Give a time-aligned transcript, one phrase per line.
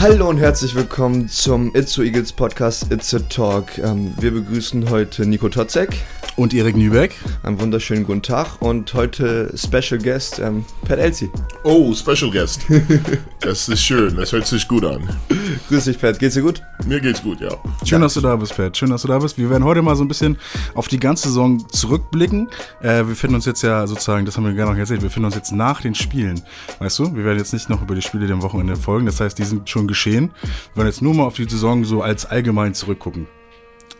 [0.00, 3.76] Hallo und herzlich willkommen zum It's So Eagles Podcast It's a Talk.
[3.76, 5.94] Ähm, wir begrüßen heute Nico Totzek.
[6.36, 7.14] Und Erik Nübeck.
[7.42, 11.28] Einen wunderschönen guten Tag und heute Special Guest ähm, Pat Elsie.
[11.64, 12.62] Oh, Special Guest.
[13.40, 15.06] das ist schön, das hört sich gut an.
[15.68, 16.18] Grüß dich, Pat.
[16.18, 16.62] Geht's dir gut?
[16.86, 17.50] Mir geht's gut, ja.
[17.84, 18.76] Schön, dass du da bist, Pat.
[18.76, 19.38] Schön, dass du da bist.
[19.38, 20.38] Wir werden heute mal so ein bisschen
[20.74, 22.48] auf die ganze Saison zurückblicken.
[22.80, 25.26] Äh, wir finden uns jetzt ja sozusagen, das haben wir gar noch erzählt, wir finden
[25.26, 26.42] uns jetzt nach den Spielen.
[26.78, 29.06] Weißt du, wir werden jetzt nicht noch über die Spiele dem Wochenende folgen.
[29.06, 30.30] Das heißt, die sind schon geschehen.
[30.74, 33.26] Wir werden jetzt nur mal auf die Saison so als allgemein zurückgucken.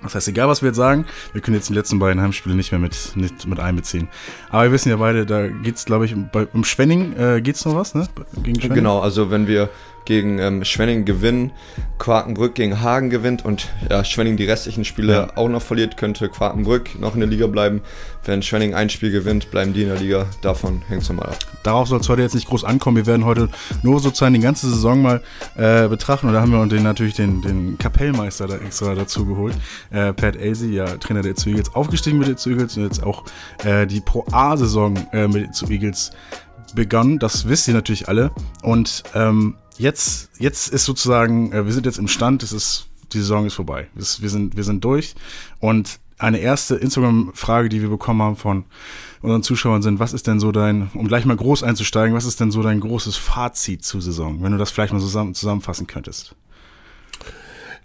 [0.02, 2.72] Das heißt, egal was wir jetzt sagen, wir können jetzt die letzten beiden Heimspiele nicht
[2.72, 4.08] mehr mit, nicht mit einbeziehen.
[4.48, 7.74] Aber wir wissen ja beide, da geht's, glaube ich, bei, im Schwenning äh, geht's noch
[7.74, 8.08] was, ne?
[8.42, 8.76] Gegen Schwenning?
[8.76, 9.68] Genau, also wenn wir
[10.10, 11.52] gegen ähm, Schwenning gewinnen,
[12.00, 15.36] Quakenbrück gegen Hagen gewinnt und ja, Schwenning die restlichen Spiele ja.
[15.36, 17.80] auch noch verliert, könnte Quakenbrück noch in der Liga bleiben.
[18.24, 20.26] Wenn Schwenning ein Spiel gewinnt, bleiben die in der Liga.
[20.42, 21.38] Davon hängt es mal ab.
[21.62, 22.96] Darauf soll es heute jetzt nicht groß ankommen.
[22.96, 23.50] Wir werden heute
[23.84, 25.22] nur sozusagen die ganze Saison mal
[25.54, 26.26] äh, betrachten.
[26.26, 29.54] Und da haben wir uns den, natürlich den, den Kapellmeister da extra dazu geholt.
[29.90, 33.22] Äh, Pat Azy, ja, Trainer der Eagles, aufgestiegen mit Itzu Eagles und jetzt auch
[33.64, 36.10] äh, die Pro A-Saison äh, mit Itzu Eagles
[36.74, 37.20] begonnen.
[37.20, 38.32] Das wisst ihr natürlich alle.
[38.62, 43.18] Und ähm, jetzt, jetzt ist sozusagen, äh, wir sind jetzt im Stand, es ist, die
[43.18, 43.88] Saison ist vorbei.
[43.96, 45.14] Es, wir, sind, wir sind durch.
[45.58, 48.64] Und eine erste Instagram-Frage, die wir bekommen haben von
[49.22, 52.40] unseren Zuschauern sind, was ist denn so dein, um gleich mal groß einzusteigen, was ist
[52.40, 56.34] denn so dein großes Fazit zur Saison, wenn du das vielleicht mal zusammen, zusammenfassen könntest?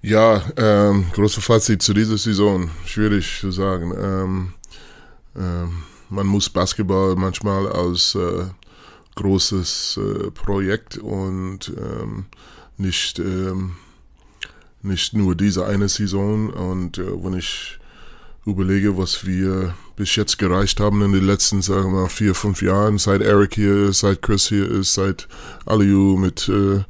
[0.01, 3.93] Ja, ähm, großes Fazit zu dieser Saison, schwierig zu sagen.
[3.97, 4.53] Ähm,
[5.35, 8.45] ähm, man muss Basketball manchmal als äh,
[9.16, 12.25] großes äh, Projekt und ähm,
[12.77, 13.75] nicht, ähm,
[14.81, 16.49] nicht nur diese eine Saison.
[16.49, 17.80] Und äh, wenn ich
[18.45, 22.61] überlege, was wir bis jetzt gereicht haben in den letzten, sagen wir mal, vier, fünf
[22.61, 25.27] Jahren, seit Eric hier ist, seit Chris hier ist, seit
[25.66, 26.83] Aliu mit, äh,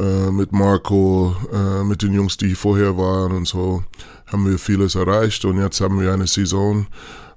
[0.00, 3.82] äh, mit Marco, äh, mit den Jungs, die vorher waren und so,
[4.26, 5.44] haben wir vieles erreicht.
[5.44, 6.86] Und jetzt haben wir eine Saison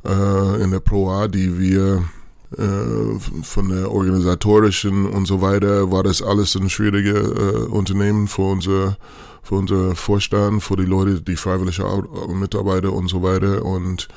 [0.06, 2.04] äh, in der Pro A, die wir
[2.50, 8.98] von der organisatorischen und so weiter war das alles ein schwieriges äh, Unternehmen für unser,
[9.44, 11.84] für unser Vorstand, für die Leute, die freiwillige
[12.30, 13.66] Mitarbeiter und so weiter.
[13.66, 14.08] Und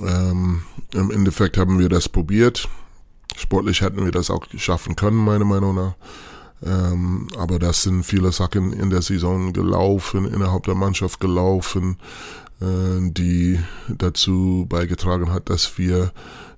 [0.00, 0.62] ähm,
[0.94, 2.68] im Endeffekt haben wir das probiert.
[3.36, 5.94] Sportlich hätten wir das auch schaffen können, meiner Meinung nach.
[6.64, 11.98] Ähm, aber das sind viele Sachen in der Saison gelaufen, innerhalb der Mannschaft gelaufen,
[12.60, 13.58] äh, die
[13.88, 16.12] dazu beigetragen hat, dass wir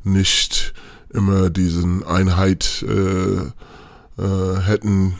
[0.05, 0.75] nicht
[1.13, 5.15] immer diesen Einheit äh, äh, hätten,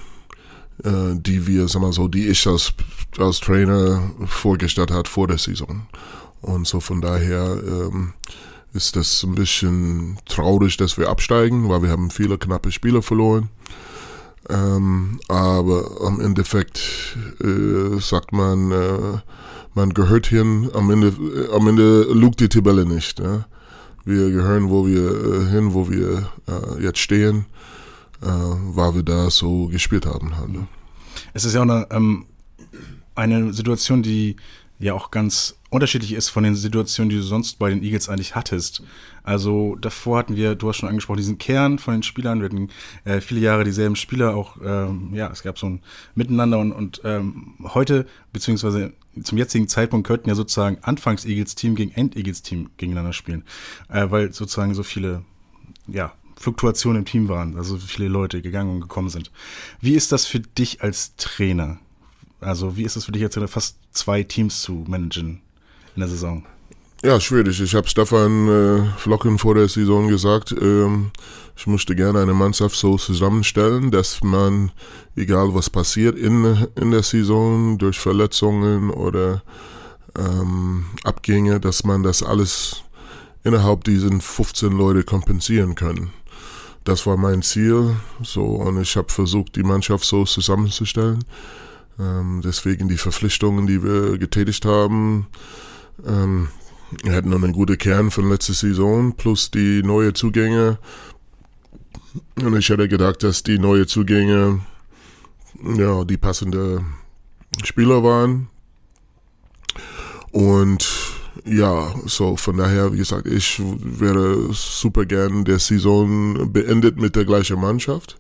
[0.83, 2.73] äh, die wir, sag mal so, die ich als,
[3.19, 5.87] als Trainer vorgestellt hat vor der Saison.
[6.41, 8.13] Und so von daher ähm,
[8.73, 13.49] ist das ein bisschen traurig, dass wir absteigen, weil wir haben viele knappe Spiele verloren.
[14.51, 19.19] Ähm, aber am Endeffekt äh, sagt man, äh,
[19.75, 21.15] man gehört hin, am Ende,
[21.53, 23.21] am Ende lugt die Tabelle nicht.
[23.21, 23.47] Ja?
[24.05, 27.47] Wir gehören wo wir äh, hin, wo wir äh, jetzt stehen,
[28.23, 30.37] äh, weil wir da so gespielt haben.
[30.37, 30.67] Halt, ne?
[31.33, 32.27] Es ist ja auch eine, ähm,
[33.15, 34.37] eine Situation, die
[34.79, 38.35] ja auch ganz unterschiedlich ist von den Situationen, die du sonst bei den Eagles eigentlich
[38.35, 38.83] hattest.
[39.25, 42.41] Also davor hatten wir, du hast schon angesprochen, diesen Kern von den Spielern.
[42.41, 42.69] Wir hatten
[43.05, 45.81] äh, viele Jahre dieselben Spieler, auch ähm, ja, es gab so ein
[46.15, 48.93] Miteinander und, und ähm, heute, beziehungsweise
[49.23, 53.45] zum jetzigen Zeitpunkt könnten ja sozusagen Anfangs-Eagles-Team gegen End-Eagles-Team gegeneinander spielen,
[53.89, 55.25] äh, weil sozusagen so viele,
[55.87, 59.31] ja, Fluktuationen im Team waren, also viele Leute gegangen und gekommen sind.
[59.81, 61.79] Wie ist das für dich als Trainer?
[62.41, 65.41] Also wie ist es für dich als Trainer, fast zwei Teams zu managen
[65.95, 66.45] in der Saison?
[67.05, 67.61] Ja, schwierig.
[67.61, 71.11] Ich habe Stefan äh, Flocken vor der Saison gesagt, ähm,
[71.55, 74.73] ich möchte gerne eine Mannschaft so zusammenstellen, dass man,
[75.15, 79.43] egal was passiert in, in der Saison, durch Verletzungen oder
[80.19, 82.85] ähm, Abgänge, dass man das alles
[83.43, 86.09] innerhalb diesen 15 Leute kompensieren kann.
[86.85, 87.97] Das war mein Ziel.
[88.23, 91.23] So, und ich habe versucht, die Mannschaft so zusammenzustellen.
[92.01, 95.27] Ähm, deswegen die Verpflichtungen, die wir getätigt haben.
[96.07, 96.49] Ähm,
[97.03, 100.79] wir hatten noch einen guten Kern von letzter Saison plus die neue Zugänge.
[102.37, 104.61] Und ich hätte gedacht, dass die neue Zugänge
[105.77, 106.85] ja die passende
[107.63, 108.49] Spieler waren.
[110.31, 110.89] Und
[111.45, 117.25] ja, so von daher, wie gesagt, ich wäre super gern der Saison beendet mit der
[117.25, 118.17] gleichen Mannschaft.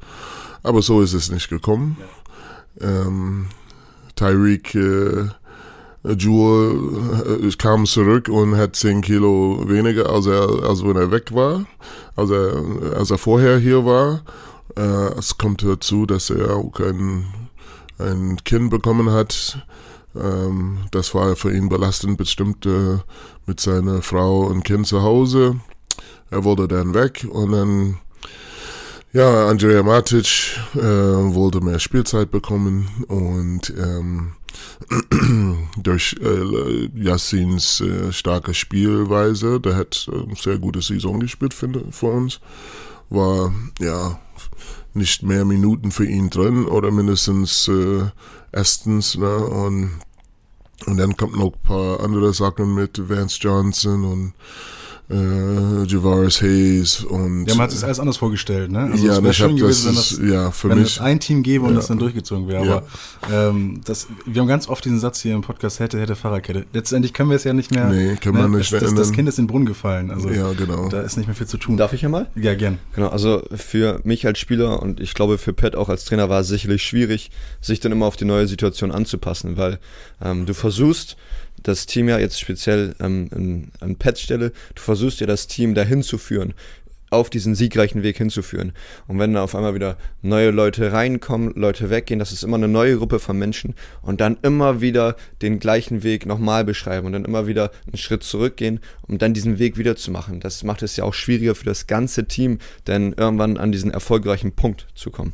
[0.62, 1.96] Aber so ist es nicht gekommen.
[2.80, 3.06] Ja.
[3.06, 3.46] Ähm,
[4.16, 5.28] Tyreek äh,
[6.04, 11.34] Jewel äh, kam zurück und hat 10 Kilo weniger, als er, als wenn er weg
[11.34, 11.64] war,
[12.14, 12.62] als er,
[12.96, 14.22] als er vorher hier war.
[14.76, 17.26] Äh, es kommt dazu, dass er auch ein
[17.98, 19.58] ein Kind bekommen hat.
[20.16, 22.98] Ähm, das war für ihn belastend, bestimmt äh,
[23.46, 25.60] mit seiner Frau und Kind zu Hause.
[26.30, 27.98] Er wollte dann weg und dann,
[29.12, 34.32] ja, Andrea Matic äh, wollte mehr Spielzeit bekommen und ähm,
[35.76, 42.06] durch äh, Yassins äh, starke Spielweise, der hat äh, sehr gute Saison gespielt, finde für
[42.06, 42.40] uns,
[43.10, 44.18] war ja
[44.92, 48.04] nicht mehr Minuten für ihn drin oder mindestens äh,
[48.52, 49.90] erstens ne, und
[50.86, 54.32] und dann kommt noch ein paar andere Sachen mit Vance Johnson und
[55.10, 57.46] äh, Javaris Hayes und.
[57.46, 58.88] Ja, man hat sich alles anders vorgestellt, ne?
[58.90, 61.42] Also ja, es wäre schön gewesen, wenn, das, ja, für wenn mich, es ein Team
[61.42, 61.76] gäbe und ja.
[61.76, 62.62] das dann durchgezogen wäre.
[62.62, 62.82] Aber
[63.30, 63.48] ja.
[63.48, 66.64] ähm, das, wir haben ganz oft diesen Satz hier im Podcast, hätte, hätte Fahrradkette.
[66.72, 67.86] Letztendlich können wir es ja nicht mehr.
[67.86, 68.42] Nee, können ne?
[68.44, 70.10] wir nicht das, das, das, Kind ist in den Brunnen gefallen.
[70.10, 70.88] Also ja, genau.
[70.88, 71.76] Da ist nicht mehr viel zu tun.
[71.76, 72.28] Darf ich ja mal?
[72.34, 72.78] Ja, gern.
[72.94, 76.40] Genau, also für mich als Spieler und ich glaube für Pat auch als Trainer war
[76.40, 77.30] es sicherlich schwierig,
[77.60, 79.78] sich dann immer auf die neue Situation anzupassen, weil
[80.22, 81.16] ähm, du versuchst,
[81.62, 85.74] das Team ja jetzt speziell ähm, an, an Pets Stelle, du versuchst ja das Team
[85.74, 86.54] dahin zu führen,
[87.14, 88.72] auf diesen siegreichen Weg hinzuführen.
[89.06, 92.68] Und wenn da auf einmal wieder neue Leute reinkommen, Leute weggehen, das ist immer eine
[92.68, 97.24] neue Gruppe von Menschen und dann immer wieder den gleichen Weg nochmal beschreiben und dann
[97.24, 100.40] immer wieder einen Schritt zurückgehen, um dann diesen Weg wieder zu machen.
[100.40, 104.52] Das macht es ja auch schwieriger für das ganze Team, denn irgendwann an diesen erfolgreichen
[104.52, 105.32] Punkt zu kommen.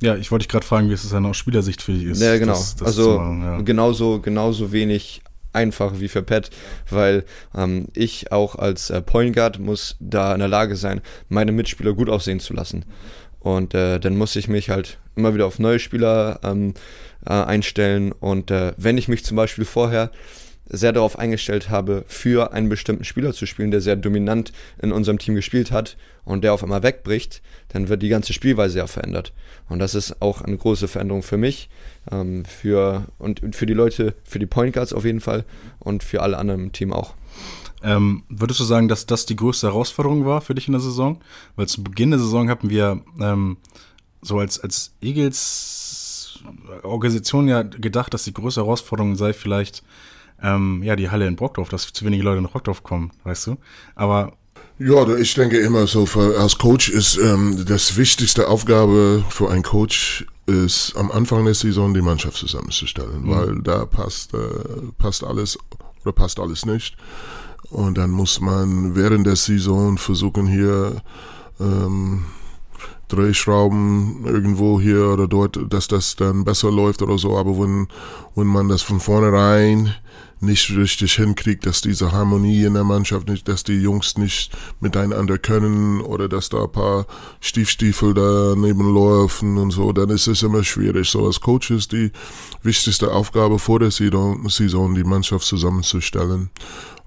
[0.00, 2.22] Ja, ich wollte dich gerade fragen, wie es dann aus Spielersicht für dich ist.
[2.22, 2.52] Ja, genau.
[2.52, 3.60] Das, das also machen, ja.
[3.62, 5.22] genauso, genauso wenig
[5.52, 6.50] einfach wie für Pat,
[6.90, 7.24] weil
[7.54, 11.94] ähm, ich auch als äh, Point Guard muss da in der Lage sein, meine Mitspieler
[11.94, 12.84] gut aussehen zu lassen.
[13.40, 16.74] Und äh, dann muss ich mich halt immer wieder auf neue Spieler ähm,
[17.26, 18.12] äh, einstellen.
[18.12, 20.10] Und äh, wenn ich mich zum Beispiel vorher
[20.68, 25.18] sehr darauf eingestellt habe, für einen bestimmten Spieler zu spielen, der sehr dominant in unserem
[25.18, 29.32] Team gespielt hat und der auf einmal wegbricht, dann wird die ganze Spielweise ja verändert.
[29.68, 31.70] Und das ist auch eine große Veränderung für mich,
[32.10, 35.44] ähm, für, und für die Leute, für die Point Guards auf jeden Fall
[35.78, 37.14] und für alle anderen im Team auch.
[37.82, 41.20] Ähm, würdest du sagen, dass das die größte Herausforderung war für dich in der Saison?
[41.56, 43.56] Weil zu Beginn der Saison hatten wir ähm,
[44.20, 46.40] so als, als Eagles
[46.82, 49.82] Organisation ja gedacht, dass die größte Herausforderung sei vielleicht
[50.42, 53.56] ähm, ja, die Halle in Brockdorf, dass zu wenige Leute nach Brockdorf kommen, weißt du?
[53.94, 54.32] Aber
[54.78, 59.64] ja, ich denke immer so, für, als Coach ist ähm, das wichtigste Aufgabe für einen
[59.64, 63.30] Coach ist am Anfang der Saison die Mannschaft zusammenzustellen, mhm.
[63.30, 64.38] weil da passt, äh,
[64.96, 65.58] passt alles
[66.02, 66.96] oder passt alles nicht.
[67.70, 71.02] Und dann muss man während der Saison versuchen hier
[71.60, 72.24] ähm,
[73.08, 77.36] Drehschrauben irgendwo hier oder dort, dass das dann besser läuft oder so.
[77.36, 77.88] Aber wenn,
[78.34, 79.94] wenn man das von vornherein
[80.40, 85.38] nicht richtig hinkriegt, dass diese Harmonie in der Mannschaft nicht, dass die Jungs nicht miteinander
[85.38, 87.06] können oder dass da ein paar
[87.40, 91.08] Stiefstiefel daneben laufen und so, dann ist es immer schwierig.
[91.08, 92.12] So als Coach ist die
[92.62, 96.50] wichtigste Aufgabe vor der Saison, die Mannschaft zusammenzustellen.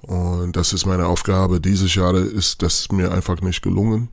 [0.02, 1.62] Und das ist meine Aufgabe.
[1.62, 4.10] Dieses Jahr ist das mir einfach nicht gelungen.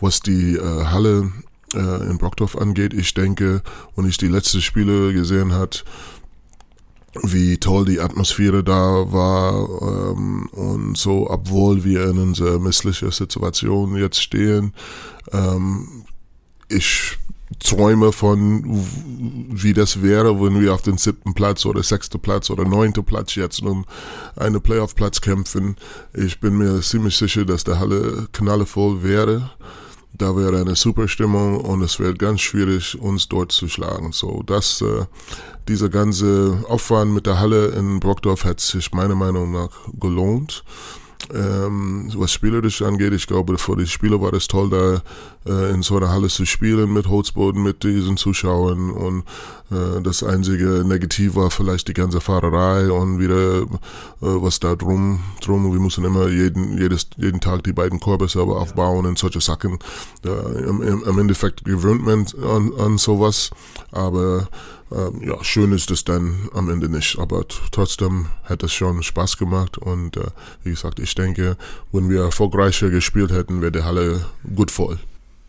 [0.00, 1.32] Was die äh, Halle
[1.74, 3.62] äh, in Brockdorf angeht, ich denke,
[3.96, 5.84] wenn ich die letzten Spiele gesehen hat,
[7.22, 13.96] wie toll die Atmosphäre da war ähm, und so, obwohl wir in einer misslichen Situation
[13.96, 14.72] jetzt stehen.
[15.32, 16.04] Ähm,
[16.68, 17.18] ich
[17.60, 18.62] träume von,
[19.50, 23.34] wie das wäre, wenn wir auf den siebten Platz oder sechsten Platz oder neunten Platz
[23.36, 23.86] jetzt um
[24.36, 25.76] einen Playoff-Platz kämpfen.
[26.12, 29.50] Ich bin mir ziemlich sicher, dass der Halle knallevoll wäre.
[30.18, 34.10] Da wäre eine super Stimmung und es wäre ganz schwierig, uns dort zu schlagen.
[34.10, 35.04] So, das, äh,
[35.68, 40.64] dieser ganze Aufwand mit der Halle in Brockdorf hat sich meiner Meinung nach gelohnt.
[41.34, 45.02] Ähm, was spielerisch angeht, ich glaube, für die Spieler war es toll, da
[45.46, 49.24] äh, in so einer Halle zu spielen mit Holzboden, mit diesen Zuschauern und
[49.70, 53.66] äh, das einzige Negativ war vielleicht die ganze Fahrerei und wieder äh,
[54.20, 55.70] was da drum, drum.
[55.70, 59.78] Wir müssen immer jeden, jedes, jeden Tag die beiden Körbe selber aufbauen und solche Sachen.
[60.22, 63.50] Im, im, Im Endeffekt gewöhnt man an, an sowas,
[63.92, 64.48] aber
[64.90, 69.36] ähm, ja, schön ist es dann am Ende nicht, aber trotzdem hat es schon Spaß
[69.36, 70.26] gemacht und äh,
[70.62, 71.56] wie gesagt, ich denke,
[71.92, 74.98] wenn wir erfolgreicher gespielt hätten, wäre die Halle gut voll.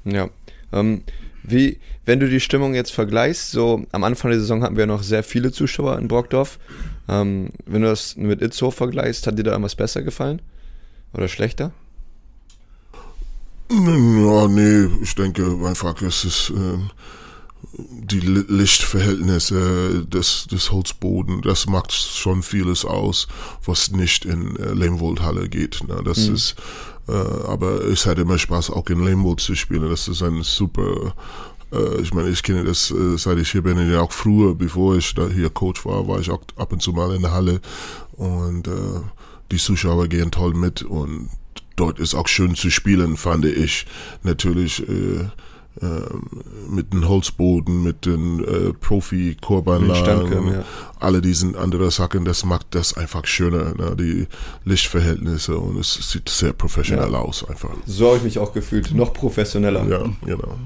[0.03, 0.29] Ja,
[0.72, 1.03] ähm,
[1.43, 5.03] wie, wenn du die Stimmung jetzt vergleichst, so am Anfang der Saison hatten wir noch
[5.03, 6.60] sehr viele Zuschauer in Brockdorf.
[7.08, 10.41] Ähm, wenn du das mit Itzo vergleichst, hat dir da irgendwas besser gefallen?
[11.13, 11.72] Oder schlechter?
[13.72, 16.79] Ja, nee, ich denke einfach, es ist äh,
[17.74, 23.28] die Lichtverhältnisse des, des Holzboden, das macht schon vieles aus,
[23.63, 25.84] was nicht in äh, Lehmwold-Halle geht.
[25.88, 26.01] Ne?
[26.04, 26.36] Das mhm.
[26.36, 26.56] ist,
[27.08, 29.89] äh, aber es hat immer Spaß, auch in Lehmwold zu spielen.
[29.89, 31.13] Das ist ein super
[31.72, 35.13] äh, ich meine, ich kenne das, äh, seit ich hier bin, auch früher, bevor ich
[35.13, 37.62] da hier Coach war, war ich auch ab und zu mal in der Halle
[38.13, 39.01] und äh,
[39.51, 41.30] die Zuschauer gehen toll mit und
[41.75, 43.86] dort ist auch schön zu spielen, fand ich.
[44.24, 45.30] Natürlich äh,
[46.69, 50.63] mit dem Holzboden, mit den äh, Profi-Korbanlagen, ja.
[51.00, 53.95] alle diesen anderen Sachen, das macht das einfach schöner, ne?
[53.95, 54.27] die
[54.65, 57.19] Lichtverhältnisse und es sieht sehr professionell ja.
[57.19, 57.69] aus einfach.
[57.86, 59.88] So habe ich mich auch gefühlt, noch professioneller.
[59.88, 60.57] Ja, genau.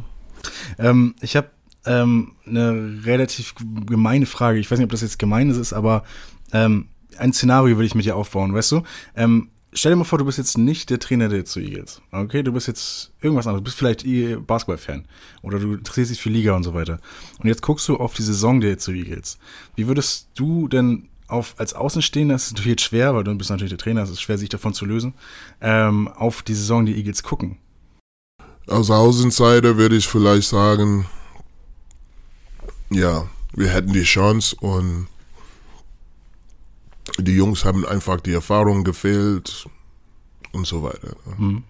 [0.79, 1.49] Ähm, ich habe
[1.85, 3.55] ähm, eine relativ
[3.85, 6.03] gemeine Frage, ich weiß nicht, ob das jetzt gemein ist, aber
[6.51, 8.83] ähm, ein Szenario würde ich mit dir aufbauen, weißt du?
[9.15, 12.01] Ähm, stell dir mal vor, du bist jetzt nicht der Trainer der zu Eagles.
[12.11, 13.61] Okay, du bist jetzt irgendwas anderes.
[13.61, 15.05] Du bist vielleicht Basketball-Fan
[15.41, 16.99] oder du interessierst dich für Liga und so weiter.
[17.39, 19.37] Und jetzt guckst du auf die Saison der zu Eagles.
[19.75, 23.49] Wie würdest du denn auf, als Außenstehender, das ist natürlich jetzt schwer, weil du bist
[23.49, 25.13] natürlich der Trainer, es ist schwer, sich davon zu lösen,
[25.61, 27.57] ähm, auf die Saison der Eagles gucken?
[28.67, 31.05] Als Außenseiter würde ich vielleicht sagen,
[32.89, 35.07] ja, wir hätten die Chance und
[37.19, 39.67] die Jungs haben einfach die Erfahrung gefehlt
[40.51, 41.15] und so weiter.
[41.37, 41.63] Mhm.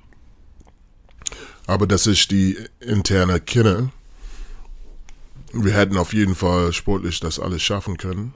[1.65, 3.91] Aber das ist die interne Kenne.
[5.53, 8.33] Wir hätten auf jeden Fall sportlich das alles schaffen können.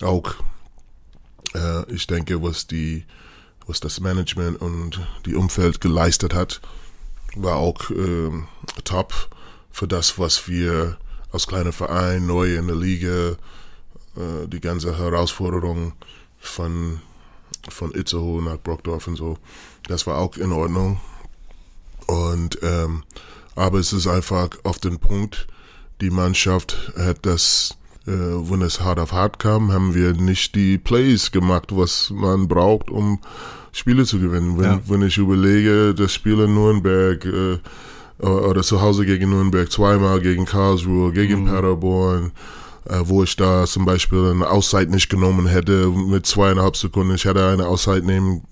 [0.00, 0.34] Auch,
[1.54, 3.04] äh, ich denke, was die,
[3.66, 6.60] was das Management und die Umfeld geleistet hat,
[7.36, 8.30] war auch äh,
[8.84, 9.30] top
[9.70, 10.96] für das, was wir
[11.30, 13.36] als kleiner Verein neu in der Liga
[14.16, 15.92] äh, die ganze Herausforderung
[16.38, 17.00] von,
[17.68, 19.38] von Itzehoe nach Brockdorf und so,
[19.88, 21.00] das war auch in Ordnung.
[22.06, 23.02] Und ähm,
[23.56, 25.46] aber es ist einfach auf den Punkt,
[26.00, 30.76] die Mannschaft hat das, äh, wenn es hart auf hart kam, haben wir nicht die
[30.76, 33.18] Plays gemacht, was man braucht, um
[33.72, 34.58] Spiele zu gewinnen.
[34.58, 34.80] Wenn, ja.
[34.86, 37.58] wenn ich überlege, das Spiel in Nürnberg äh,
[38.22, 41.46] oder zu Hause gegen Nürnberg, zweimal gegen Karlsruhe, gegen mhm.
[41.48, 42.32] Paderborn,
[43.04, 47.14] wo ich da zum Beispiel eine Auszeit nicht genommen hätte mit zweieinhalb Sekunden.
[47.14, 48.42] Ich hätte eine Auszeit nehmen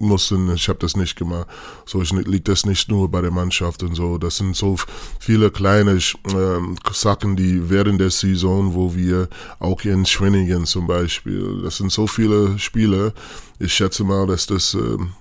[0.00, 0.52] müssen.
[0.54, 1.48] Ich habe das nicht gemacht.
[1.84, 4.18] So ich, liegt das nicht nur bei der Mannschaft und so.
[4.18, 4.76] Das sind so
[5.18, 5.98] viele kleine
[6.32, 11.92] ähm, Sachen, die während der Saison, wo wir auch in Schwenningen zum Beispiel, das sind
[11.92, 13.12] so viele Spiele.
[13.58, 15.12] Ich schätze mal, dass das ähm,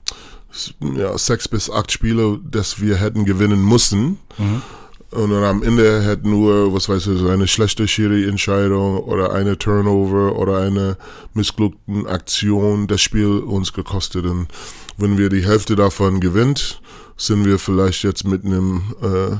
[0.96, 4.20] ja, sechs bis acht Spiele, dass wir hätten gewinnen müssen.
[4.38, 4.62] Mhm
[5.13, 9.58] und dann am Ende hat nur, was weiß ich, so eine schlechte Schiri-Entscheidung oder eine
[9.58, 10.98] Turnover oder eine
[11.34, 14.25] missglückte Aktion das Spiel uns gekostet.
[14.25, 14.48] Und
[14.98, 16.82] wenn wir die Hälfte davon gewinnt,
[17.17, 19.38] sind wir vielleicht jetzt mit einem äh,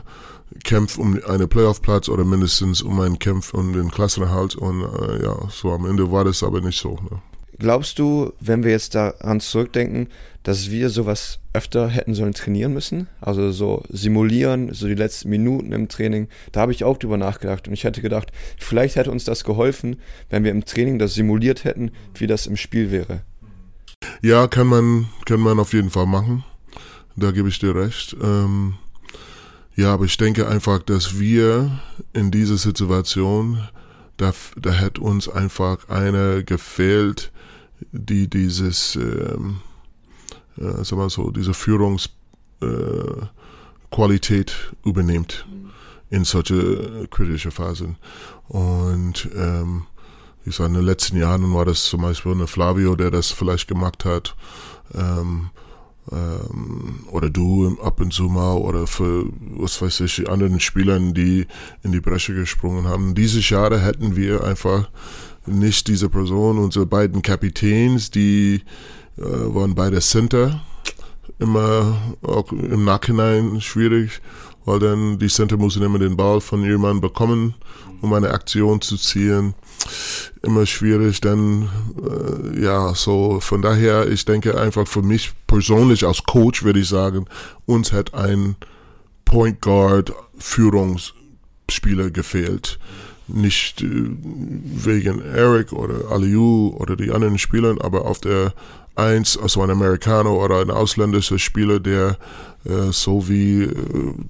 [0.64, 4.56] Kampf um einen Playoff-Platz oder mindestens um einen Kampf um den Klassenerhalt.
[4.56, 6.92] Und äh, ja, so am Ende war das aber nicht so.
[7.10, 7.22] Ne?
[7.60, 10.08] Glaubst du, wenn wir jetzt daran zurückdenken,
[10.44, 13.08] dass wir sowas öfter hätten sollen trainieren müssen.
[13.22, 16.28] Also so simulieren, so die letzten Minuten im Training.
[16.52, 19.98] Da habe ich auch drüber nachgedacht und ich hätte gedacht, vielleicht hätte uns das geholfen,
[20.30, 23.22] wenn wir im Training das simuliert hätten, wie das im Spiel wäre.
[24.22, 26.44] Ja, kann man, kann man auf jeden Fall machen.
[27.16, 28.16] Da gebe ich dir recht.
[28.22, 28.76] Ähm,
[29.76, 31.80] ja, aber ich denke einfach, dass wir
[32.12, 33.60] in dieser Situation,
[34.18, 37.32] da, da hätte uns einfach einer gefehlt,
[37.94, 39.62] die dieses ähm,
[40.58, 45.46] äh, sag mal so, diese Führungsqualität äh, übernimmt
[46.10, 47.96] in solche äh, kritische Phasen.
[48.48, 49.84] Und ähm,
[50.46, 53.68] ich sage, in den letzten Jahren war das zum Beispiel eine Flavio, der das vielleicht
[53.68, 54.36] gemacht hat.
[54.94, 55.50] Ähm,
[56.12, 59.26] ähm, oder du ab und zu mal oder für,
[59.58, 61.48] was weiß ich, anderen Spielern, die
[61.82, 63.16] in die Bresche gesprungen haben.
[63.16, 64.90] Diese Jahre hätten wir einfach
[65.46, 68.62] nicht diese Person, unsere beiden Kapitäns, die
[69.18, 70.62] äh, waren beide Center.
[71.40, 74.22] Immer auch im Nachhinein schwierig,
[74.66, 77.56] weil dann die Center müssen immer den Ball von jemandem bekommen,
[78.02, 79.54] um eine Aktion zu ziehen.
[80.42, 81.70] Immer schwierig, dann
[82.02, 86.88] äh, ja, so von daher, ich denke einfach für mich persönlich als Coach würde ich
[86.88, 87.26] sagen,
[87.66, 88.56] uns hat ein
[89.26, 92.80] Point Guard Führungsspieler gefehlt
[93.28, 98.54] nicht äh, wegen Eric oder Aliu oder die anderen Spielern, aber auf der
[98.96, 102.18] eins, also ein Amerikaner oder ein ausländischer Spieler, der
[102.66, 103.74] äh, so wie äh,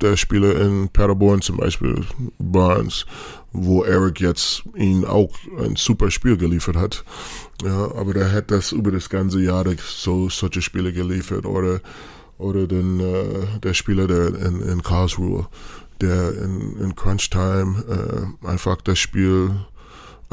[0.01, 2.03] der Spieler in Paderborn zum Beispiel,
[2.39, 3.05] Barnes,
[3.51, 7.03] wo Eric jetzt ihn auch ein super Spiel geliefert hat.
[7.63, 11.81] Ja, aber der hat das über das ganze Jahr so solche Spiele geliefert oder
[12.39, 15.47] oder den, äh, der Spieler der in, in Karlsruhe,
[16.01, 19.51] der in, in Crunch Time äh, einfach das Spiel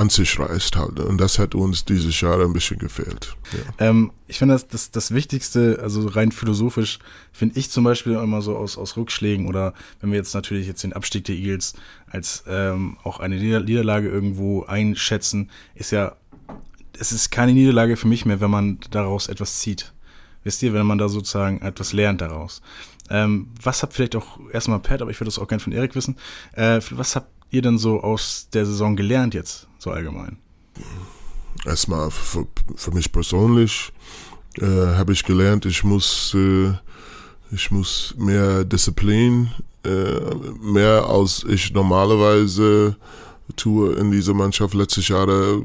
[0.01, 0.99] an sich reißt halt.
[0.99, 3.37] Und das hat uns dieses Jahr ein bisschen gefehlt.
[3.53, 3.89] Ja.
[3.91, 7.01] Ähm, ich finde das, das, das Wichtigste, also rein philosophisch,
[7.33, 10.83] finde ich zum Beispiel immer so aus, aus Rückschlägen oder wenn wir jetzt natürlich jetzt
[10.85, 11.75] den Abstieg der Eagles
[12.07, 16.17] als ähm, auch eine Nieder Niederlage irgendwo einschätzen, ist ja,
[16.99, 19.93] es ist keine Niederlage für mich mehr, wenn man daraus etwas zieht.
[20.45, 22.63] Wisst ihr, wenn man da sozusagen etwas lernt daraus.
[23.11, 25.95] Ähm, was habt vielleicht auch erstmal Pat, aber ich würde das auch gerne von Erik
[25.95, 26.17] wissen,
[26.53, 30.39] äh, was habt ihr denn so aus der Saison gelernt jetzt, so allgemein?
[31.67, 33.93] Erstmal für, für mich persönlich
[34.59, 36.73] äh, habe ich gelernt, ich muss, äh,
[37.51, 39.51] ich muss mehr Disziplin,
[39.85, 42.97] äh, mehr als ich normalerweise
[43.57, 44.75] tue in dieser Mannschaft.
[44.75, 45.65] Letztes Jahr habe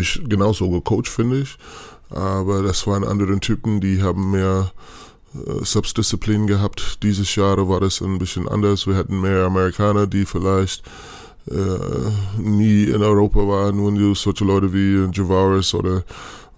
[0.00, 1.56] ich genauso gecoacht, finde ich.
[2.10, 4.72] Aber das waren andere Typen, die haben mehr
[5.46, 6.98] äh, Selbstdisziplin gehabt.
[7.02, 8.86] Dieses Jahr war das ein bisschen anders.
[8.86, 10.82] Wir hatten mehr Amerikaner, die vielleicht
[11.50, 13.76] äh, nie in Europa waren.
[13.76, 16.04] Du solche Leute wie Javaris oder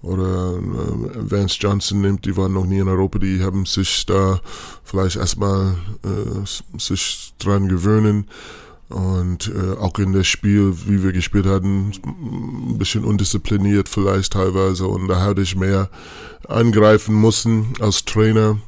[0.02, 4.40] oder äh, Vance Johnson nimmt, die waren noch nie in Europa, die haben sich da
[4.84, 8.28] vielleicht erstmal äh, sich dran gewöhnen
[8.88, 14.86] und äh, auch in das Spiel, wie wir gespielt hatten, ein bisschen undiszipliniert vielleicht teilweise
[14.86, 15.90] und da hatte ich mehr
[16.46, 18.58] angreifen müssen als Trainer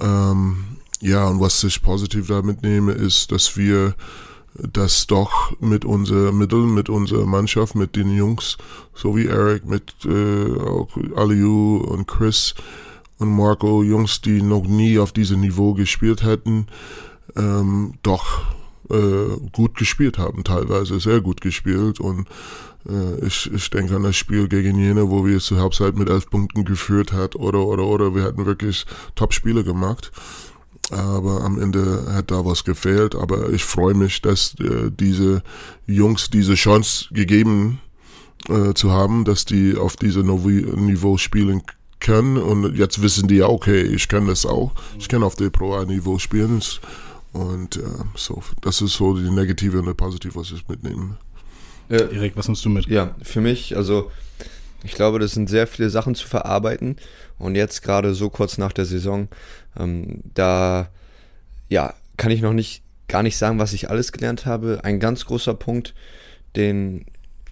[0.00, 0.64] ähm,
[1.00, 3.94] ja, und was ich positiv da mitnehme, ist, dass wir
[4.54, 8.58] das doch mit unseren Mitteln, mit unserer Mannschaft, mit den Jungs,
[8.94, 12.54] so wie Eric, mit äh, auch Aliu und Chris
[13.18, 16.66] und Marco, Jungs, die noch nie auf diesem Niveau gespielt hätten,
[17.36, 18.42] ähm, doch
[18.90, 22.26] äh, gut gespielt haben, teilweise sehr gut gespielt und
[22.88, 26.28] äh, ich, ich denke an das Spiel gegen Jena, wo wir zur Halbzeit mit elf
[26.30, 30.10] Punkten geführt hat oder oder oder wir hatten wirklich Top-Spiele gemacht.
[30.90, 33.14] Aber am Ende hat da was gefehlt.
[33.14, 35.42] Aber ich freue mich, dass äh, diese
[35.86, 37.80] Jungs diese Chance gegeben
[38.48, 40.26] äh, zu haben, dass die auf diesem
[40.86, 41.62] Niveau spielen
[42.00, 42.38] können.
[42.38, 44.72] Und jetzt wissen die ja, okay, ich kann das auch.
[44.98, 46.62] Ich kann auf dem Pro-A-Niveau spielen.
[47.32, 47.82] Und äh,
[48.14, 51.18] so, das ist so die negative und die positive, was ich mitnehme.
[51.88, 52.86] Ja, Erik, was nimmst du mit?
[52.86, 54.10] Ja, für mich, also
[54.84, 56.96] ich glaube, das sind sehr viele Sachen zu verarbeiten.
[57.38, 59.28] Und jetzt gerade so kurz nach der Saison,
[59.78, 60.88] ähm, da
[61.68, 64.80] ja, kann ich noch nicht gar nicht sagen, was ich alles gelernt habe.
[64.82, 65.94] Ein ganz großer Punkt,
[66.56, 67.06] den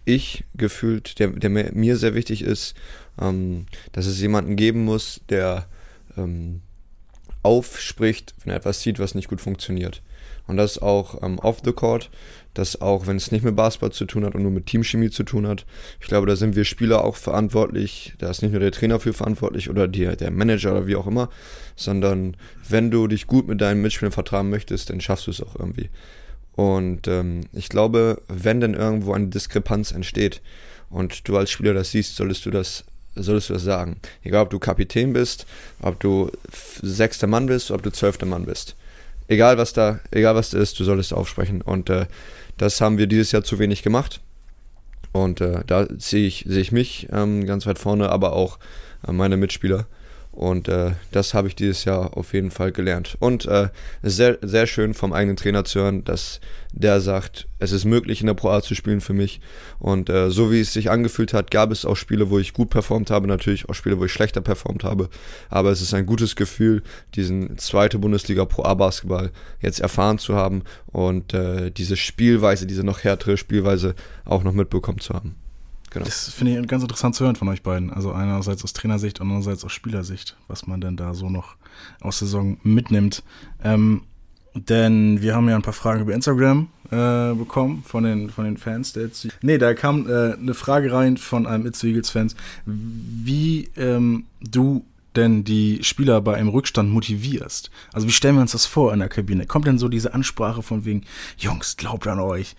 [0.05, 2.75] ich gefühlt, der, der mir sehr wichtig ist,
[3.21, 5.67] ähm, dass es jemanden geben muss, der
[6.17, 6.63] ähm,
[7.47, 10.03] aufspricht, wenn er etwas sieht, was nicht gut funktioniert.
[10.49, 12.11] Und das auch ähm, off the court,
[12.55, 15.23] das auch, wenn es nicht mit Basketball zu tun hat und nur mit Teamchemie zu
[15.23, 15.65] tun hat.
[16.01, 18.15] Ich glaube, da sind wir Spieler auch verantwortlich.
[18.19, 21.07] Da ist nicht nur der Trainer für verantwortlich oder die, der Manager oder wie auch
[21.07, 21.29] immer,
[21.77, 22.37] sondern
[22.69, 25.89] wenn du dich gut mit deinen Mitspielern vertragen möchtest, dann schaffst du es auch irgendwie.
[26.53, 30.43] Und ähm, ich glaube, wenn denn irgendwo eine Diskrepanz entsteht
[30.91, 32.85] und du als Spieler das siehst, solltest du das
[33.17, 34.01] solltest du das sagen.
[34.23, 35.47] Egal, ob du Kapitän bist,
[35.83, 36.31] ob du
[36.83, 38.77] sechster Mann bist, ob du zwölfter Mann bist.
[39.29, 41.61] Egal was da, egal was da ist, du solltest aufsprechen.
[41.63, 42.07] Und äh,
[42.59, 44.21] das haben wir dieses Jahr zu wenig gemacht.
[45.13, 48.59] Und äh, da sehe ich, sehe ich mich ähm, ganz weit vorne, aber auch
[49.07, 49.87] äh, meine Mitspieler.
[50.37, 53.17] Und äh, das habe ich dieses Jahr auf jeden Fall gelernt.
[53.21, 53.71] Und äh,
[54.03, 56.41] sehr, sehr schön vom eigenen Trainer zu hören, dass
[56.73, 59.41] der sagt, es ist möglich, in der Pro A zu spielen für mich.
[59.79, 62.69] Und äh, so wie es sich angefühlt hat, gab es auch Spiele, wo ich gut
[62.69, 65.09] performt habe, natürlich auch Spiele, wo ich schlechter performt habe.
[65.49, 66.83] Aber es ist ein gutes Gefühl,
[67.15, 72.85] diesen zweite Bundesliga Pro A Basketball jetzt erfahren zu haben und äh, diese Spielweise, diese
[72.85, 73.95] noch härtere Spielweise
[74.27, 75.37] auch noch mitbekommen zu haben.
[75.91, 76.05] Genau.
[76.05, 77.93] Das finde ich ganz interessant zu hören von euch beiden.
[77.93, 81.57] Also einerseits aus Trainersicht andererseits aus Spielersicht, was man denn da so noch
[82.01, 83.23] aus Saison mitnimmt.
[83.63, 84.03] Ähm,
[84.55, 88.57] denn wir haben ja ein paar Fragen über Instagram äh, bekommen von den, von den
[88.57, 92.37] Fans der Itzu Nee, da kam äh, eine Frage rein von einem Itzu Eagles Fans,
[92.65, 94.85] wie ähm, du
[95.17, 97.71] denn die Spieler bei einem Rückstand motivierst.
[97.93, 99.47] Also wie stellen wir uns das vor in der Kabine?
[99.47, 101.05] Kommt denn so diese Ansprache von wegen,
[101.39, 102.55] Jungs, glaubt an euch?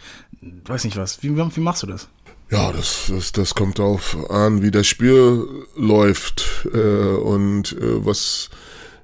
[0.65, 1.21] Weiß nicht was.
[1.23, 2.09] Wie, wie machst du das?
[2.49, 8.49] Ja, das, das, das kommt darauf an, wie das Spiel läuft äh, und äh, was,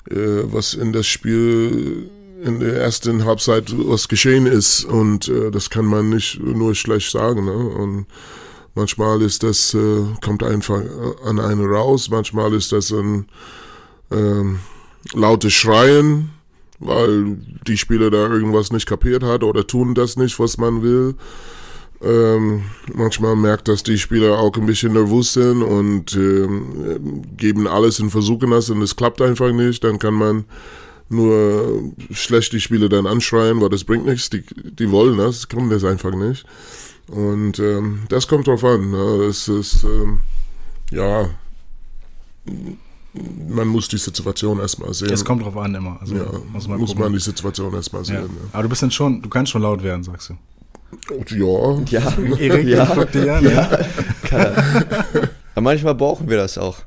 [0.10, 2.10] äh, was in das Spiel
[2.42, 7.12] in der ersten Halbzeit was geschehen ist und äh, das kann man nicht nur schlecht
[7.12, 7.44] sagen.
[7.44, 7.54] Ne?
[7.54, 8.06] Und
[8.76, 10.82] manchmal ist das äh, kommt einfach
[11.26, 13.28] an einen raus, manchmal ist das ein
[14.10, 14.60] ähm,
[15.14, 16.32] lautes Schreien,
[16.80, 21.16] weil die Spieler da irgendwas nicht kapiert hat oder tun das nicht, was man will.
[22.04, 22.64] Ähm,
[22.94, 28.10] manchmal merkt, dass die Spieler auch ein bisschen nervös sind und ähm, geben alles in
[28.10, 29.84] Versuchen das und es klappt einfach nicht.
[29.84, 30.46] Dann kann man
[31.10, 34.30] nur schlecht die Spieler dann anschreien, weil das bringt nichts.
[34.30, 36.46] Die, die wollen das, können das einfach nicht.
[37.08, 38.92] Und ähm, das kommt drauf an.
[38.92, 39.26] Ne?
[39.30, 40.22] Es ist, ähm,
[40.92, 41.30] ja,
[43.48, 45.12] man muss die Situation erstmal sehen.
[45.12, 45.98] Es kommt drauf an immer.
[46.02, 48.16] Also ja, muss, man, muss man, die Situation erstmal sehen.
[48.16, 48.22] Ja.
[48.22, 48.28] Ja.
[48.54, 50.38] Aber du bist dann schon, du kannst schon laut werden, sagst du.
[51.30, 51.80] Ja.
[51.90, 52.14] Ja.
[52.40, 53.06] Erik, ja.
[53.06, 53.54] Dir, ne?
[53.54, 53.70] ja.
[55.56, 56.80] Aber manchmal brauchen wir das auch.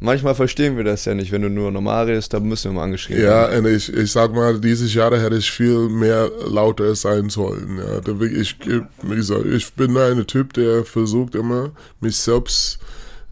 [0.00, 1.32] Manchmal verstehen wir das ja nicht.
[1.32, 3.66] Wenn du nur normal redest, dann müssen wir mal angeschrieben Ja, werden.
[3.66, 7.78] und ich, ich sag mal, dieses Jahr hätte ich viel mehr lauter sein sollen.
[7.78, 8.56] Ja, ich,
[9.02, 12.78] wie gesagt, ich bin ein Typ, der versucht immer, mich selbst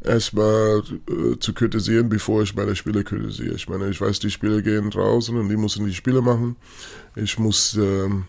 [0.04, 3.54] erstmal äh, zu kritisieren, bevor ich meine Spiele kritisiere.
[3.54, 6.56] Ich meine, ich weiß, die Spiele gehen draußen und die müssen die Spiele machen.
[7.16, 8.24] Ich muss ähm,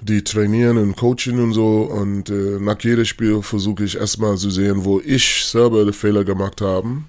[0.00, 1.82] die trainieren und coachen und so.
[1.82, 6.24] Und äh, nach jedem Spiel versuche ich erstmal zu sehen, wo ich selber die Fehler
[6.24, 7.02] gemacht habe.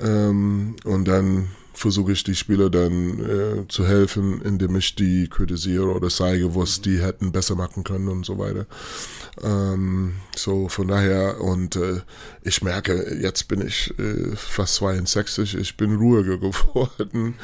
[0.00, 5.94] Ähm, und dann versuche ich die Spieler dann äh, zu helfen, indem ich die kritisiere
[5.94, 8.66] oder zeige, was die hätten besser machen können und so weiter.
[9.44, 12.00] Ähm, so von daher und äh,
[12.42, 17.34] ich merke, jetzt bin ich äh, fast 62, ich bin ruhiger geworden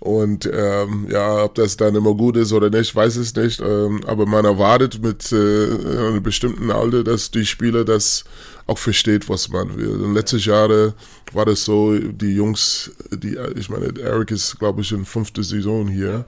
[0.00, 4.00] und ähm, ja, ob das dann immer gut ist oder nicht, weiß es nicht, ähm,
[4.06, 8.24] aber man erwartet mit äh, einem bestimmten Alter, dass die Spieler das
[8.68, 10.02] auch versteht, was man will.
[10.02, 10.94] Und letztes Jahre
[11.32, 15.88] war das so, die Jungs, die, ich meine, Eric ist, glaube ich, in fünfte Saison
[15.88, 16.24] hier.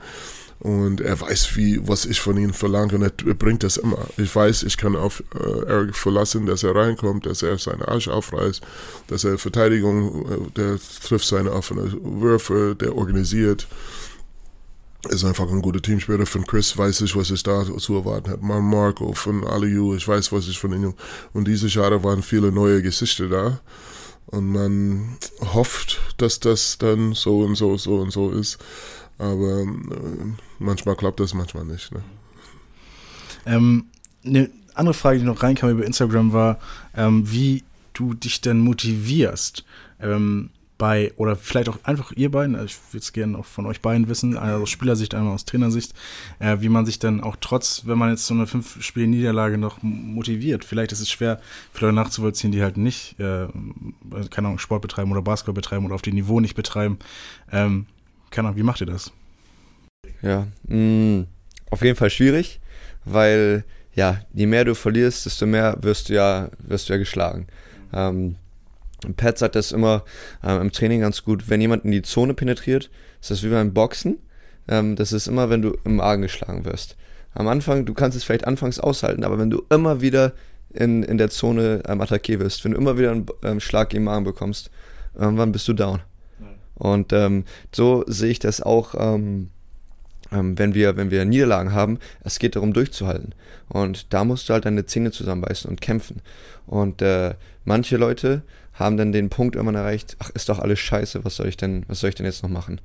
[0.58, 4.06] Und er weiß, wie, was ich von ihm verlange und er bringt das immer.
[4.18, 8.08] Ich weiß, ich kann auf äh, Eric verlassen, dass er reinkommt, dass er seine Arsch
[8.08, 8.60] aufreißt,
[9.06, 13.68] dass er Verteidigung, äh, der trifft seine offenen Würfe, der organisiert
[15.08, 16.26] ist einfach ein guter Teamspieler.
[16.26, 18.44] Von Chris weiß ich, was ich da zu erwarten habe.
[18.44, 20.94] Mal Marco, von Aliu, ich weiß, was ich von ihnen.
[21.32, 23.60] Und diese Jahre waren viele neue Gesichter da.
[24.26, 25.16] Und man
[25.54, 28.58] hofft, dass das dann so und so, so und so ist.
[29.18, 29.66] Aber äh,
[30.58, 31.92] manchmal klappt das, manchmal nicht.
[31.92, 32.02] Ne?
[33.46, 33.86] Ähm,
[34.24, 36.60] eine andere Frage, die noch reinkam über Instagram, war,
[36.96, 39.64] ähm, wie du dich denn motivierst.
[40.00, 43.66] Ähm, bei, oder vielleicht auch einfach ihr beiden, also ich würde es gerne auch von
[43.66, 45.92] euch beiden wissen, einmal aus Spielersicht, einmal aus Trainersicht,
[46.38, 49.58] äh, wie man sich dann auch trotz, wenn man jetzt so eine fünf Spiele Niederlage
[49.58, 50.64] noch motiviert.
[50.64, 51.38] Vielleicht ist es schwer
[51.70, 53.46] für Leute nachzuvollziehen, die halt nicht, äh,
[54.30, 56.98] keine Ahnung, Sport betreiben oder Basketball betreiben oder auf dem Niveau nicht betreiben.
[57.52, 57.84] Ähm,
[58.30, 59.12] keine Ahnung, wie macht ihr das?
[60.22, 61.26] Ja, mh, mm,
[61.70, 62.58] auf jeden Fall schwierig,
[63.04, 63.64] weil
[63.94, 67.48] ja, je mehr du verlierst, desto mehr wirst du ja, wirst du ja geschlagen.
[67.92, 68.36] Ähm,
[69.16, 70.04] Pat sagt das immer
[70.44, 73.72] ähm, im Training ganz gut, wenn jemand in die Zone penetriert, ist das wie beim
[73.72, 74.18] Boxen.
[74.68, 76.96] Ähm, das ist immer, wenn du im Argen geschlagen wirst.
[77.32, 80.32] Am Anfang, du kannst es vielleicht anfangs aushalten, aber wenn du immer wieder
[80.72, 84.04] in, in der Zone ähm, attackiert wirst, wenn du immer wieder einen ähm, Schlag im
[84.04, 84.70] Magen bekommst,
[85.14, 86.00] irgendwann bist du down.
[86.74, 89.50] Und ähm, so sehe ich das auch ähm,
[90.32, 93.34] ähm, wenn, wir, wenn wir Niederlagen haben, es geht darum durchzuhalten.
[93.68, 96.22] Und da musst du halt deine Zähne zusammenbeißen und kämpfen.
[96.66, 97.34] Und äh,
[97.64, 98.42] manche Leute
[98.80, 101.84] haben dann den Punkt irgendwann erreicht, ach, ist doch alles scheiße, was soll ich denn,
[101.86, 102.80] was soll ich denn jetzt noch machen?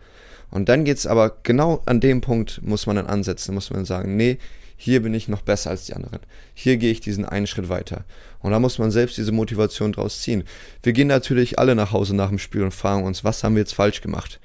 [0.51, 3.85] Und dann geht es aber genau an dem Punkt, muss man dann ansetzen, muss man
[3.85, 4.37] sagen, nee,
[4.77, 6.19] hier bin ich noch besser als die anderen.
[6.53, 8.03] Hier gehe ich diesen einen Schritt weiter.
[8.39, 10.43] Und da muss man selbst diese Motivation draus ziehen.
[10.83, 13.61] Wir gehen natürlich alle nach Hause nach dem Spiel und fragen uns, was haben wir
[13.61, 14.39] jetzt falsch gemacht?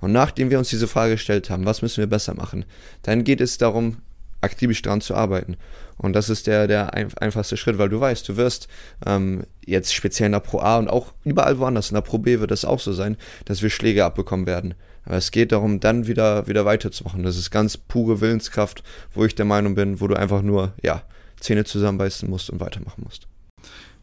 [0.00, 2.64] Und nachdem wir uns diese Frage gestellt haben, was müssen wir besser machen,
[3.02, 3.98] dann geht es darum,
[4.46, 5.56] akribisch daran zu arbeiten.
[5.98, 8.68] Und das ist der, der einfachste Schritt, weil du weißt, du wirst
[9.04, 12.40] ähm, jetzt speziell in der Pro A und auch überall woanders, in der Pro B
[12.40, 14.74] wird es auch so sein, dass wir Schläge abbekommen werden.
[15.04, 17.22] Aber es geht darum, dann wieder, wieder weiterzumachen.
[17.22, 18.82] Das ist ganz pure Willenskraft,
[19.14, 21.02] wo ich der Meinung bin, wo du einfach nur, ja,
[21.40, 23.28] Zähne zusammenbeißen musst und weitermachen musst.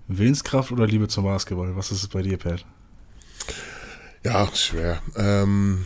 [0.08, 1.75] Willenskraft oder Liebe zum Basketball?
[1.75, 2.65] Was ist es bei dir, Pat?
[4.23, 5.01] Ja, schwer.
[5.15, 5.86] Ähm,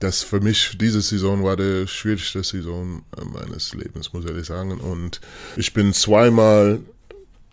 [0.00, 4.46] das für mich, diese Saison war die schwierigste Saison äh, meines Lebens, muss ich ehrlich
[4.46, 4.80] sagen.
[4.80, 5.20] Und
[5.56, 6.80] ich bin zweimal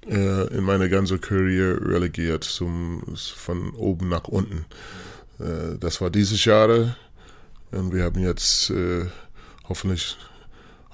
[0.09, 3.03] äh, in meiner ganzen Karriere relegiert, zum,
[3.35, 4.65] von oben nach unten.
[5.39, 6.95] Äh, das war dieses Jahr
[7.71, 9.05] und wir haben jetzt äh,
[9.67, 10.17] hoffentlich,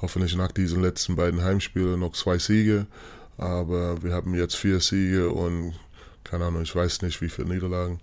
[0.02, 2.88] hoffentlich nach diesen letzten beiden Heimspielen noch zwei Siege.
[3.38, 5.74] Aber wir haben jetzt vier Siege und
[6.24, 8.00] keine Ahnung, ich weiß nicht, wie viele Niederlagen.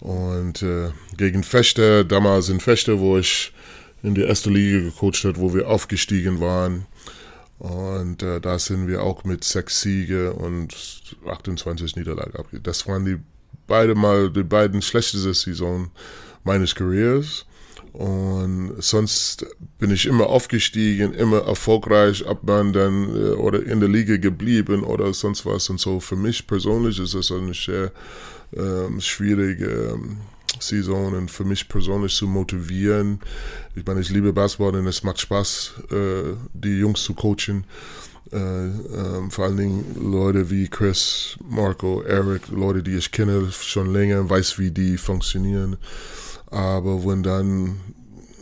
[0.00, 3.52] Und äh, gegen Fechter, damals in Fechter, wo ich
[4.02, 6.86] in die erste Liga gecoacht habe, wo wir aufgestiegen waren.
[7.58, 10.74] Und äh, da sind wir auch mit sechs Siege und
[11.26, 12.64] 28 Niederlagen abgegeben.
[12.64, 13.18] Das waren die
[13.66, 15.90] beide mal die beiden schlechtesten Saison
[16.42, 17.46] meines Careers.
[17.94, 19.46] Und sonst
[19.78, 24.82] bin ich immer aufgestiegen, immer erfolgreich, ob man dann äh, oder in der Liga geblieben
[24.82, 25.70] oder sonst was.
[25.70, 27.92] Und so für mich persönlich ist es eine sehr
[28.56, 30.18] ähm, schwierige ähm,
[30.90, 33.20] und für mich persönlich zu motivieren.
[33.74, 37.64] Ich meine, ich liebe Basketball und es macht Spaß, äh, die Jungs zu coachen.
[38.32, 43.92] äh, ähm, vor allen Dingen Leute wie Chris, Marco, Eric, Leute, die ich kenne schon
[43.92, 45.76] länger, weiß, wie die funktionieren.
[46.50, 47.80] Aber wenn dann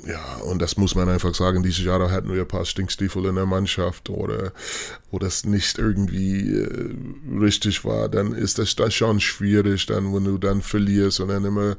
[0.07, 3.37] ja, und das muss man einfach sagen, dieses Jahr hatten wir ein paar Stinkstiefel in
[3.37, 4.53] der Mannschaft oder
[5.11, 6.95] wo das nicht irgendwie äh,
[7.41, 11.45] richtig war, dann ist das, das schon schwierig, dann wenn du dann verlierst und dann
[11.45, 11.77] immer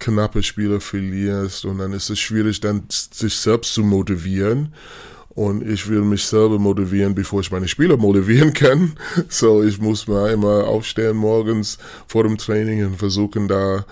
[0.00, 4.74] knappe Spiele verlierst und dann ist es schwierig, dann sich selbst zu motivieren.
[5.40, 8.92] Und ich will mich selber motivieren, bevor ich meine Spieler motivieren kann.
[9.30, 13.86] So, ich muss mal immer aufstehen morgens vor dem Training und versuchen da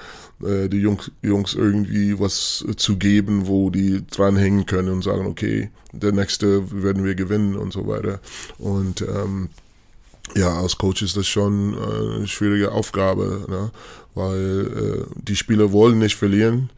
[0.45, 5.71] äh, die Jungs, Jungs irgendwie was zu geben, wo die dranhängen können und sagen, okay,
[5.93, 8.21] der nächste werden wir gewinnen und so weiter.
[8.59, 9.49] Und ähm,
[10.37, 13.71] ja, als Coach ist das schon äh, eine schwierige Aufgabe, ne?
[14.15, 16.69] weil äh, die Spieler wollen nicht verlieren.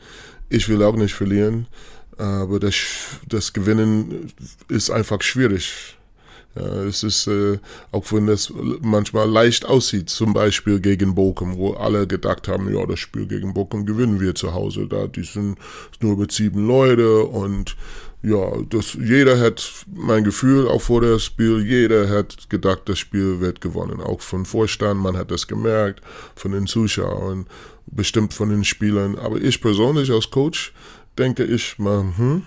[0.48, 1.66] Ich will auch nicht verlieren,
[2.20, 2.74] aber das,
[3.28, 4.32] das Gewinnen
[4.68, 5.96] ist einfach schwierig.
[6.56, 7.58] Ja, es ist, äh,
[7.92, 12.84] auch wenn das manchmal leicht aussieht, zum Beispiel gegen Bochum, wo alle gedacht haben, ja,
[12.86, 14.86] das Spiel gegen Bochum gewinnen wir zu Hause.
[14.88, 15.58] Da, die sind
[16.00, 17.76] nur über sieben Leute und
[18.22, 23.40] ja, das, jeder hat mein Gefühl, auch vor dem Spiel, jeder hat gedacht, das Spiel
[23.40, 24.00] wird gewonnen.
[24.00, 26.02] Auch von Vorstand, man hat das gemerkt,
[26.34, 27.46] von den Zuschauern,
[27.86, 29.16] bestimmt von den Spielern.
[29.16, 30.74] Aber ich persönlich als Coach
[31.18, 32.46] denke ich mal, hm,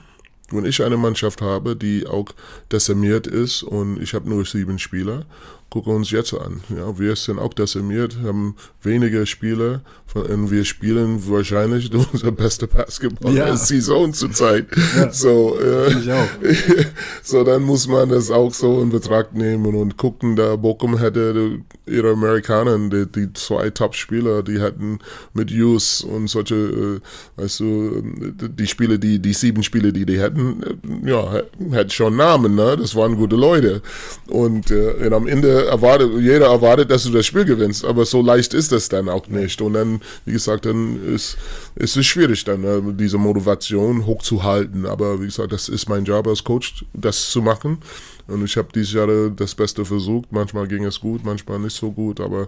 [0.52, 2.28] wenn ich eine Mannschaft habe, die auch
[2.72, 5.26] dezimiert ist und ich habe nur sieben Spieler,
[5.74, 6.62] gucken wir uns jetzt an.
[6.70, 9.82] Ja, wir sind auch dezimiert, haben wenige Spieler
[10.14, 13.46] und wir spielen wahrscheinlich unser beste Basketball ja.
[13.46, 14.68] der Saison zurzeit.
[14.96, 15.12] Ja.
[15.12, 15.90] So, äh,
[17.24, 21.62] so, dann muss man das auch so in Betracht nehmen und gucken, da Bochum hätte
[21.88, 25.00] ihre Amerikaner, die, die zwei Top-Spieler, die hatten
[25.34, 30.22] mit Hughes und solche, äh, weißt du, die Spiele, die, die sieben Spiele, die die
[30.22, 32.78] hätten, äh, ja, hätten schon Namen, ne?
[32.78, 33.82] Das waren gute Leute.
[34.28, 38.22] Und, äh, und am Ende erwartet, jeder erwartet, dass du das Spiel gewinnst, aber so
[38.22, 39.62] leicht ist das dann auch nicht.
[39.62, 41.38] Und dann wie gesagt, dann ist,
[41.76, 44.86] ist es schwierig, dann äh, diese Motivation hochzuhalten.
[44.86, 47.80] Aber wie gesagt, das ist mein Job als Coach, das zu machen.
[48.28, 50.32] Und ich habe dieses Jahr das Beste versucht.
[50.32, 52.48] Manchmal ging es gut, manchmal nicht so gut, aber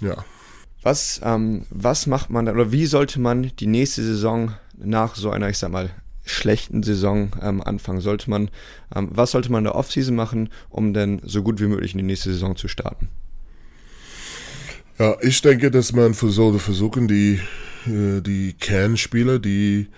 [0.00, 0.24] ja.
[0.82, 5.30] Was, ähm, was macht man dann, oder wie sollte man die nächste Saison nach so
[5.30, 5.90] einer, ich sag mal,
[6.24, 8.00] schlechten Saison ähm, anfangen?
[8.00, 8.50] Sollte man,
[8.94, 11.98] ähm, was sollte man in der Offseason machen, um dann so gut wie möglich in
[11.98, 13.08] die nächste Saison zu starten?
[14.98, 17.40] Ja, ich denke, dass man sollte versuchen, die,
[17.86, 19.88] äh, die Kernspieler, die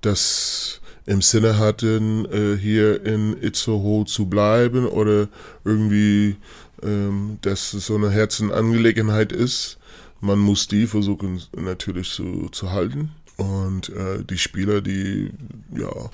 [0.00, 5.28] das im Sinne hatten, äh, hier in Itzehoe zu bleiben oder
[5.64, 6.36] irgendwie,
[6.82, 9.78] ähm, dass es so eine Herzenangelegenheit ist.
[10.20, 13.12] Man muss die versuchen natürlich zu, zu halten.
[13.36, 15.30] Und äh, die Spieler, die
[15.76, 16.10] ja,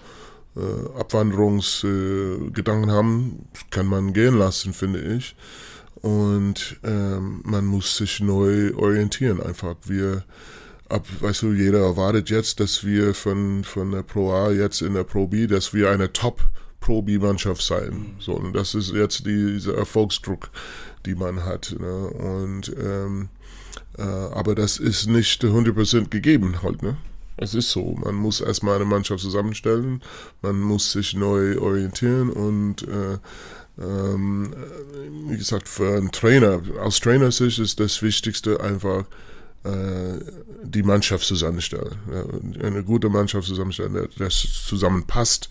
[0.56, 5.37] äh, Abwanderungsgedanken haben, kann man gehen lassen, finde ich.
[6.02, 9.76] Und ähm, man muss sich neu orientieren einfach.
[9.85, 10.24] Wir,
[10.88, 14.94] ab, weißt du, jeder erwartet jetzt, dass wir von, von der Pro A jetzt in
[14.94, 16.40] der Pro B, dass wir eine Top
[16.80, 17.90] Pro B-Mannschaft sein.
[17.90, 18.14] Mhm.
[18.18, 20.50] So, und das ist jetzt die, dieser Erfolgsdruck,
[21.04, 21.76] die man hat.
[21.78, 22.06] Ne?
[22.09, 23.28] Und ähm,
[23.98, 26.96] äh, aber das ist nicht 100% gegeben halt, ne?
[27.40, 27.96] Es ist so.
[28.05, 30.03] Man muss erstmal eine Mannschaft zusammenstellen,
[30.42, 33.18] man muss sich neu orientieren und äh,
[33.83, 34.55] ähm,
[35.29, 39.07] wie gesagt, für einen Trainer, aus Trainersicht ist das Wichtigste einfach
[39.64, 40.18] äh,
[40.62, 41.96] die Mannschaft zusammenstellen.
[42.62, 44.35] Eine gute Mannschaft zusammenstellen, der, das
[44.66, 45.48] zusammenpasst,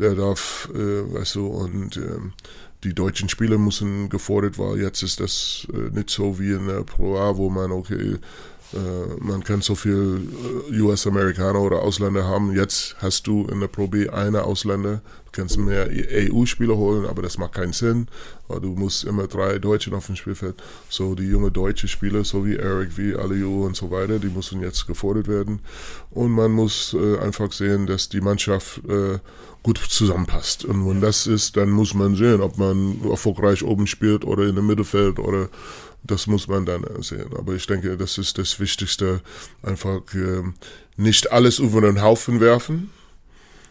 [0.00, 2.18] der darf, äh, weißt du, und äh,
[2.82, 6.82] die deutschen Spieler müssen gefordert, weil jetzt ist das äh, nicht so wie in der
[6.82, 8.18] Pro A, wo man, okay,
[9.20, 10.28] man kann so viel
[10.70, 12.54] äh, US-Amerikaner oder Ausländer haben.
[12.54, 15.02] Jetzt hast du in der Pro B eine Ausländer.
[15.26, 18.06] Du kannst mehr EU-Spieler holen, aber das macht keinen Sinn.
[18.48, 20.62] Du musst immer drei Deutsche auf dem Spielfeld.
[20.88, 24.60] So die junge deutsche Spieler, so wie Eric, wie Aliou und so weiter, die müssen
[24.60, 25.60] jetzt gefordert werden.
[26.10, 29.18] Und man muss äh, einfach sehen, dass die Mannschaft äh,
[29.62, 30.64] gut zusammenpasst.
[30.64, 34.56] Und wenn das ist, dann muss man sehen, ob man erfolgreich oben spielt oder in
[34.56, 35.48] dem Mittelfeld oder
[36.04, 37.30] das muss man dann sehen.
[37.36, 39.20] Aber ich denke, das ist das Wichtigste,
[39.62, 40.42] einfach äh,
[40.96, 42.90] nicht alles über den Haufen werfen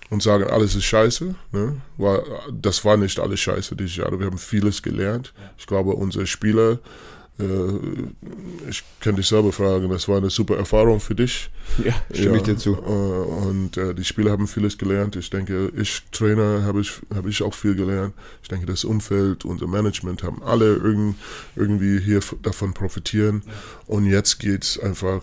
[0.09, 1.35] und sagen, alles ist scheiße.
[1.51, 1.81] Ne?
[1.97, 4.17] Weil das war nicht alles scheiße dieses Jahr.
[4.17, 5.33] Wir haben vieles gelernt.
[5.57, 6.77] Ich glaube, unsere Spieler äh,
[8.69, 11.49] ich kann dich selber fragen, das war eine super Erfahrung für dich.
[11.85, 12.73] Ja, stimme ja, ich dir zu.
[12.73, 15.15] Äh, und äh, die Spieler haben vieles gelernt.
[15.15, 18.13] Ich denke, ich Trainer habe ich, habe ich auch viel gelernt.
[18.43, 21.15] Ich denke, das Umfeld, unser Management haben alle irgend,
[21.55, 23.43] irgendwie hier davon profitieren.
[23.87, 25.21] Und jetzt geht es einfach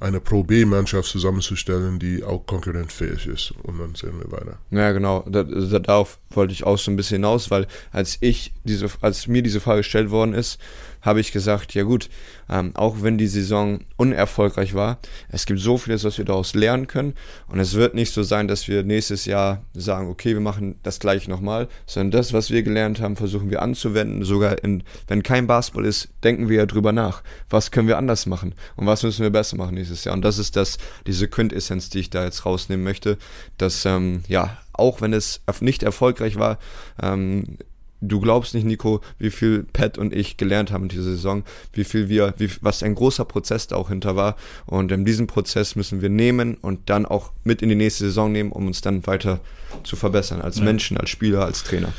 [0.00, 3.54] eine Pro B-Mannschaft zusammenzustellen, die auch konkurrentfähig ist.
[3.62, 4.58] Und dann sehen wir weiter.
[4.70, 5.24] Ja, genau.
[5.28, 9.60] darauf wollte ich auch so ein bisschen hinaus, weil als ich diese, als mir diese
[9.60, 10.58] Frage gestellt worden ist,
[11.06, 12.10] habe ich gesagt, ja gut,
[12.50, 16.88] ähm, auch wenn die Saison unerfolgreich war, es gibt so vieles, was wir daraus lernen
[16.88, 17.14] können
[17.46, 20.98] und es wird nicht so sein, dass wir nächstes Jahr sagen, okay, wir machen das
[20.98, 24.24] gleich nochmal, sondern das, was wir gelernt haben, versuchen wir anzuwenden.
[24.24, 27.22] Sogar in, wenn kein Basketball ist, denken wir ja drüber nach.
[27.48, 30.14] Was können wir anders machen und was müssen wir besser machen nächstes Jahr?
[30.14, 33.16] Und das ist das, diese Quintessenz, die ich da jetzt rausnehmen möchte,
[33.58, 36.58] dass, ähm, ja, auch wenn es nicht erfolgreich war,
[37.02, 37.58] ähm,
[38.00, 41.84] du glaubst nicht, Nico, wie viel Pat und ich gelernt haben in dieser Saison, wie
[41.84, 44.36] viel wir, wie, was ein großer Prozess da auch hinter war.
[44.66, 48.32] Und in diesem Prozess müssen wir nehmen und dann auch mit in die nächste Saison
[48.32, 49.40] nehmen, um uns dann weiter
[49.84, 50.64] zu verbessern, als ja.
[50.64, 51.92] Menschen, als Spieler, als Trainer.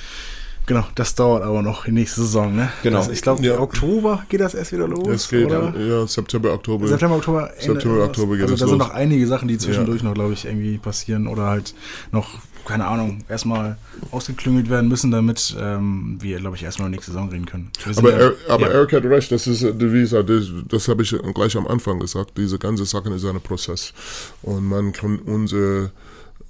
[0.68, 2.70] Genau, das dauert aber noch die nächste Saison, ne?
[2.84, 2.98] Genau.
[2.98, 3.58] Also ich glaube, ja.
[3.58, 5.08] Oktober geht das erst wieder los.
[5.08, 5.74] Es geht, oder?
[5.80, 6.90] ja, September, Oktober.
[6.90, 7.52] September, Oktober.
[7.52, 8.72] Ende, September, Oktober geht also es da los.
[8.72, 10.10] sind noch einige Sachen, die zwischendurch ja.
[10.10, 11.74] noch, glaube ich, irgendwie passieren oder halt
[12.12, 13.78] noch, keine Ahnung, erstmal
[14.12, 17.72] ausgeklüngelt werden müssen, damit ähm, wir, glaube ich, erstmal nächste Saison reden können.
[17.96, 21.56] Aber, er, aber Eric hat recht, das ist, wie gesagt, das, das habe ich gleich
[21.56, 23.94] am Anfang gesagt, diese ganze Sache ist ein Prozess.
[24.42, 25.92] Und man kann unsere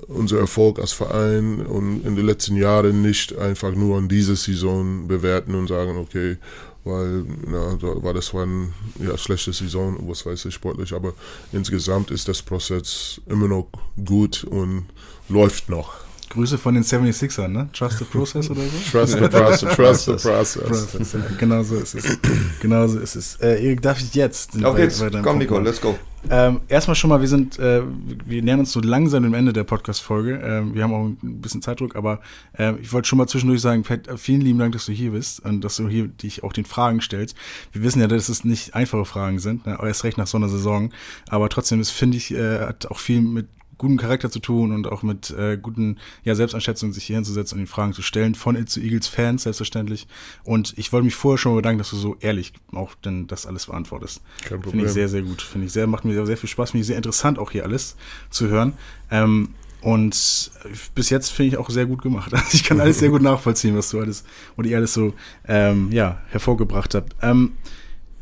[0.07, 5.07] unser Erfolg als Verein und in den letzten Jahren nicht einfach nur an diese Saison
[5.07, 6.37] bewerten und sagen, okay,
[6.83, 11.13] weil na, da war das war eine ja, schlechte Saison, was weiß ich, sportlich, aber
[11.51, 13.67] insgesamt ist das Prozess immer noch
[14.05, 14.85] gut und
[15.29, 16.06] läuft noch.
[16.29, 17.69] Grüße von den 76ern, ne?
[17.73, 18.91] Trust the process oder so?
[18.91, 20.87] Trust the process, trust the process.
[20.87, 22.19] process ja, genau so ist es.
[22.59, 23.35] Genau so ist es.
[23.37, 24.63] Äh, Erik, darf ich jetzt?
[24.63, 25.03] Auf geht's.
[25.23, 25.97] Komm, Nico, let's go.
[26.29, 27.81] Ähm, erstmal schon mal, wir sind, äh,
[28.25, 30.41] wir nähern uns so langsam dem Ende der Podcast-Folge.
[30.43, 32.19] Ähm, wir haben auch ein bisschen Zeitdruck, aber
[32.57, 35.45] äh, ich wollte schon mal zwischendurch sagen, Pat, vielen lieben Dank, dass du hier bist
[35.45, 37.35] und dass du hier dich auch den Fragen stellst.
[37.71, 39.77] Wir wissen ja, dass es nicht einfache Fragen sind, ne?
[39.81, 40.91] erst recht nach so einer Saison,
[41.29, 44.87] aber trotzdem, das finde ich, äh, hat auch viel mit guten Charakter zu tun und
[44.87, 48.55] auch mit äh, guten ja, Selbsteinschätzungen sich hier hinzusetzen und die Fragen zu stellen von
[48.55, 50.07] It zu Eagles Fans selbstverständlich.
[50.43, 53.45] Und ich wollte mich vorher schon mal bedanken, dass du so ehrlich auch denn das
[53.45, 54.21] alles beantwortest.
[54.41, 54.71] Kein Problem.
[54.71, 55.41] Finde ich sehr, sehr gut.
[55.41, 56.71] Finde ich sehr, macht mir sehr, sehr viel Spaß.
[56.71, 57.95] Finde ich sehr interessant, auch hier alles
[58.29, 58.73] zu hören.
[59.11, 59.49] Ähm,
[59.81, 60.51] und
[60.95, 62.33] bis jetzt finde ich auch sehr gut gemacht.
[62.33, 64.23] Also ich kann alles sehr gut nachvollziehen, was du alles
[64.55, 65.13] und ihr alles so
[65.47, 67.15] ähm, ja, hervorgebracht habt.
[67.21, 67.53] Ähm,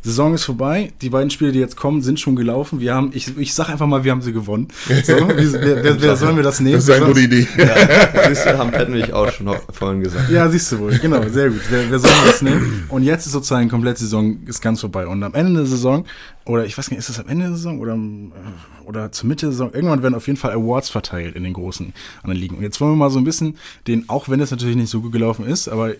[0.05, 0.93] Saison ist vorbei.
[1.01, 2.79] Die beiden Spiele, die jetzt kommen, sind schon gelaufen.
[2.79, 4.67] Wir haben, ich, ich sag einfach mal, wir haben sie gewonnen.
[5.03, 6.75] So, wie, wer, wer, wer sollen wir das nehmen?
[6.75, 7.47] Das ist eine gute Idee.
[7.57, 10.29] Ja, siehst du, haben Pat und ich auch schon vorhin gesagt.
[10.29, 10.95] Ja, siehst du wohl.
[10.99, 11.61] Genau, sehr gut.
[11.71, 12.85] Wer, wer soll das nehmen?
[12.89, 15.07] Und jetzt ist sozusagen komplette Saison ist ganz vorbei.
[15.07, 16.05] Und am Ende der Saison,
[16.45, 17.97] oder ich weiß nicht, ist es am Ende der Saison oder,
[18.85, 21.93] oder zur Mitte der Saison, irgendwann werden auf jeden Fall Awards verteilt in den großen
[22.21, 22.57] anderen Ligen.
[22.57, 25.01] Und jetzt wollen wir mal so ein bisschen den, auch wenn es natürlich nicht so
[25.01, 25.93] gut gelaufen ist, aber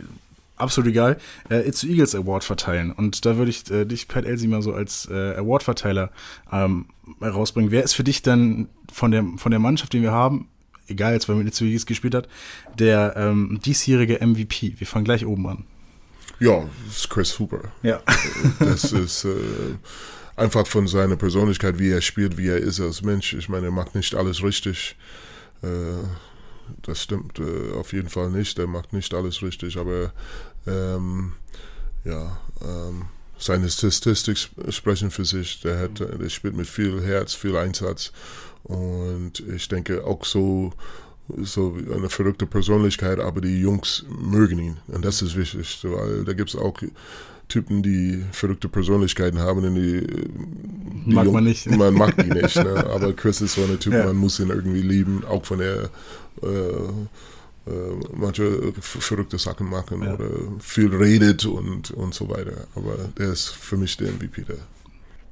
[0.58, 1.18] absolut egal,
[1.50, 2.92] äh, It's the Eagles Award verteilen.
[2.92, 6.12] Und da würde ich äh, dich, Pat Elsie, mal so als äh, Award-Verteiler
[6.52, 6.88] ähm,
[7.20, 7.72] herausbringen.
[7.72, 10.48] Wer ist für dich dann von der, von der Mannschaft, die wir haben,
[10.88, 12.28] egal jetzt, weil mit It's Eagles gespielt hat,
[12.78, 14.76] der ähm, diesjährige MVP?
[14.78, 15.66] Wir fangen gleich oben an.
[16.40, 17.72] Ja, das ist Chris Hooper.
[17.82, 18.02] Ja.
[18.60, 19.30] Das ist äh,
[20.36, 23.34] einfach von seiner Persönlichkeit, wie er spielt, wie er ist als Mensch.
[23.34, 24.98] Ich meine, er macht nicht alles richtig.
[25.64, 25.68] Äh,
[26.82, 28.58] das stimmt äh, auf jeden Fall nicht.
[28.60, 30.12] Er macht nicht alles richtig, aber
[30.68, 31.34] ähm,
[32.04, 33.06] ja, ähm,
[33.38, 34.38] seine Statistik
[34.70, 35.62] sprechen für sich.
[35.62, 38.12] Der, hat, der spielt mit viel Herz, viel Einsatz
[38.64, 40.74] und ich denke auch so
[41.42, 46.34] so eine verrückte Persönlichkeit, aber die Jungs mögen ihn und das ist wichtig, weil da
[46.34, 46.80] gibt es auch
[47.48, 50.06] Typen, die verrückte Persönlichkeiten haben und die,
[51.06, 51.70] die mag man nicht.
[51.70, 52.86] Man mag die nicht, ne?
[52.90, 54.06] aber Chris ist so ein Typ, ja.
[54.06, 55.90] man muss ihn irgendwie lieben, auch von der
[56.44, 57.72] äh, äh,
[58.14, 60.14] manche verrückte Sachen machen ja.
[60.14, 62.68] oder viel redet und, und so weiter.
[62.76, 64.58] Aber der ist für mich der MVP der.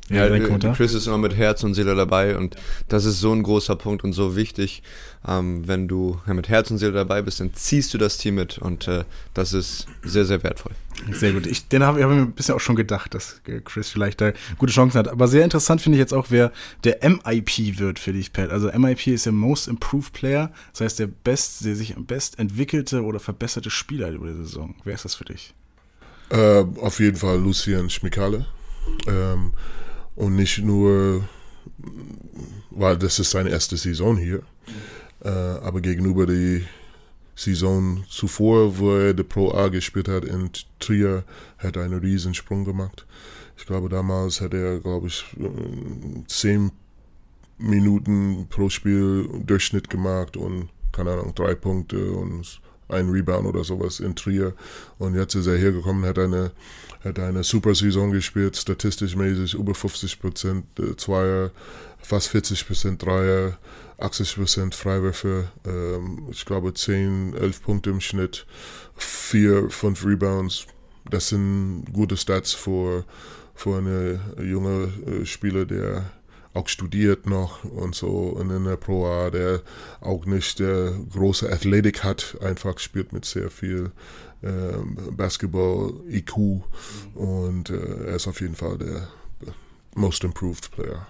[0.09, 2.57] Ja, ja Chris ist immer mit Herz und Seele dabei und
[2.89, 4.83] das ist so ein großer Punkt und so wichtig.
[5.25, 8.35] Ähm, wenn du ja, mit Herz und Seele dabei bist, dann ziehst du das Team
[8.35, 10.73] mit und äh, das ist sehr, sehr wertvoll.
[11.11, 11.47] Sehr gut.
[11.47, 14.33] Ich, den habe hab ich mir ein bisschen auch schon gedacht, dass Chris vielleicht da
[14.57, 15.07] gute Chancen hat.
[15.07, 16.51] Aber sehr interessant finde ich jetzt auch, wer
[16.83, 18.49] der MIP wird für dich, Pat.
[18.49, 22.39] Also MIP ist der Most Improved Player, das heißt der best, der sich am best
[22.39, 24.75] entwickelte oder verbesserte Spieler über die Saison.
[24.83, 25.53] Wer ist das für dich?
[26.29, 28.45] Äh, auf jeden Fall Lucian Schmikale.
[29.07, 29.53] Ähm,
[30.15, 31.27] und nicht nur,
[32.71, 34.41] weil das ist seine erste Saison hier,
[35.23, 36.65] äh, aber gegenüber die
[37.35, 41.23] Saison zuvor, wo er die Pro A gespielt hat in Trier,
[41.57, 43.05] hat er einen riesen Sprung gemacht.
[43.57, 45.25] Ich glaube, damals hat er, glaube ich,
[46.27, 46.71] zehn
[47.57, 52.61] Minuten pro Spiel Durchschnitt gemacht und, keine Ahnung, drei Punkte und
[52.93, 54.53] ein Rebound oder sowas in Trier.
[54.97, 56.51] Und jetzt ist er hergekommen, hat eine,
[57.03, 61.51] hat eine super Saison gespielt, statistisch mäßig über 50 Prozent äh, Zweier,
[61.99, 63.57] fast 40 Prozent Dreier,
[63.97, 68.45] 80 Prozent Freiwürfe, ähm, ich glaube 10, 11 Punkte im Schnitt,
[68.95, 70.67] 4, 5 Rebounds.
[71.09, 73.03] Das sind gute Stats für,
[73.55, 76.05] für eine junge äh, Spieler, der
[76.53, 79.61] auch studiert noch und so und in der Pro A, der
[80.01, 83.91] auch nicht der große Athletik hat, einfach spielt mit sehr viel
[84.41, 86.37] äh, Basketball-IQ
[87.15, 89.07] und äh, er ist auf jeden Fall der
[89.95, 91.07] most improved Player.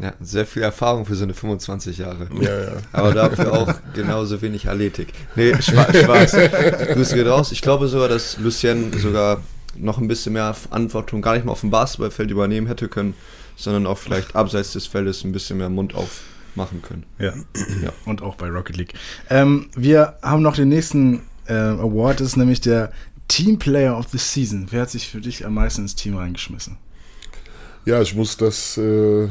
[0.00, 2.26] Ja, sehr viel Erfahrung für so eine 25 Jahre.
[2.40, 2.72] Ja, ja.
[2.92, 5.12] Aber dafür auch genauso wenig Athletik.
[5.36, 5.96] Nee, Spaß.
[5.98, 6.32] Spaß.
[6.94, 7.52] Grüße geht raus.
[7.52, 9.42] Ich glaube sogar, dass Lucien sogar
[9.76, 13.14] noch ein bisschen mehr Verantwortung gar nicht mal auf dem Basketballfeld übernehmen hätte können,
[13.56, 17.04] sondern auch vielleicht abseits des Feldes ein bisschen mehr Mund aufmachen können.
[17.18, 17.32] Ja.
[17.82, 17.92] ja.
[18.06, 18.94] Und auch bei Rocket League.
[19.30, 22.92] Ähm, wir haben noch den nächsten äh, Award, das ist nämlich der
[23.28, 24.66] Team Player of the Season.
[24.70, 26.76] Wer hat sich für dich am meisten ins Team reingeschmissen?
[27.84, 28.76] Ja, ich muss das.
[28.76, 29.28] Äh,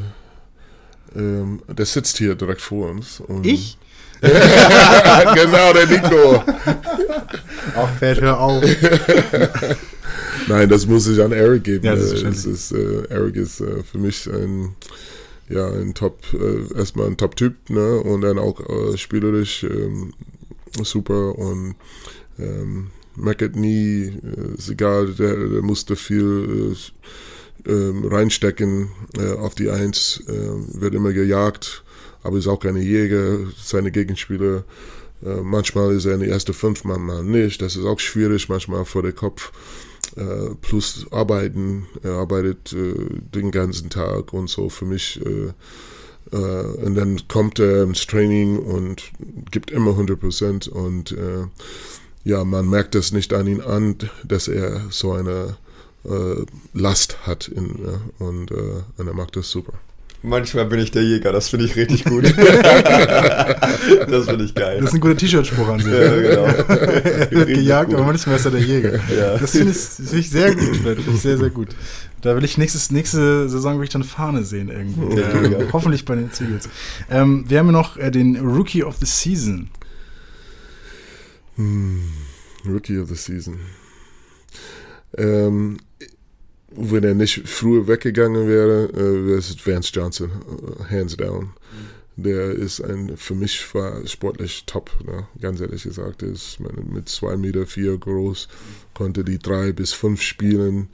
[1.14, 3.22] ähm, der sitzt hier direkt vor uns.
[3.42, 3.78] ich?
[4.20, 6.44] genau, der Nico.
[7.76, 8.64] Auch fett, hör auf.
[10.48, 11.84] Nein, das muss ich an Eric geben.
[11.84, 14.74] Ja, das ist, ist äh, Eric ist äh, für mich ein,
[15.48, 17.98] ja, ein Top, äh, erstmal ein Top-Typ, ne?
[18.00, 20.14] Und dann auch äh, spielerisch ähm,
[20.82, 21.74] super und
[22.38, 26.74] ähm, meckert nie, äh, ist egal, der, der musste viel
[27.66, 28.88] äh, ähm, reinstecken
[29.38, 31.84] auf die Eins, wird immer gejagt,
[32.24, 34.64] aber ist auch keine Jäger, seine Gegenspieler
[35.20, 37.62] manchmal ist er in die erste fünf, manchmal nicht.
[37.62, 39.52] Das ist auch schwierig, manchmal vor der Kopf
[40.16, 41.86] äh, plus arbeiten.
[42.02, 42.94] Er arbeitet äh,
[43.34, 45.20] den ganzen Tag und so für mich.
[45.24, 45.52] Äh,
[46.36, 49.12] äh und dann kommt er ins Training und
[49.50, 51.46] gibt immer 100 Prozent und äh,
[52.24, 55.56] ja, man merkt es nicht an ihn an, dass er so eine
[56.72, 59.74] Last hat in, ja, und, und er macht das super.
[60.24, 62.24] Manchmal bin ich der Jäger, das finde ich richtig gut.
[62.26, 62.36] das
[64.26, 64.78] finde ich geil.
[64.80, 65.92] Das ist ein guter T-Shirt-Spruch an sich.
[65.92, 66.44] Ja, genau.
[66.44, 69.00] er wird gejagt, aber manchmal ist er der Jäger.
[69.16, 69.36] Ja.
[69.36, 71.70] Das finde ich, find ich, sehr gut, find ich sehr, sehr gut.
[72.20, 75.10] Da will ich nächstes, nächste Saison will ich dann Fahne sehen irgendwo.
[75.18, 75.72] Ja, ja.
[75.72, 76.68] Hoffentlich bei den Ziegels.
[77.10, 79.70] Ähm, wir haben noch äh, den Rookie of the Season.
[81.56, 82.00] Hm,
[82.64, 83.58] Rookie of the Season.
[85.18, 85.78] Ähm,
[86.76, 91.44] wenn er nicht früher weggegangen wäre, äh, wäre es Vance Johnson, uh, hands down.
[91.44, 91.52] Mhm.
[92.16, 95.26] Der ist ein, für mich war sportlich top, ne?
[95.40, 96.22] ganz ehrlich gesagt.
[96.22, 98.48] Er ist mit zwei Meter vier groß,
[98.92, 100.88] konnte die drei bis fünf spielen,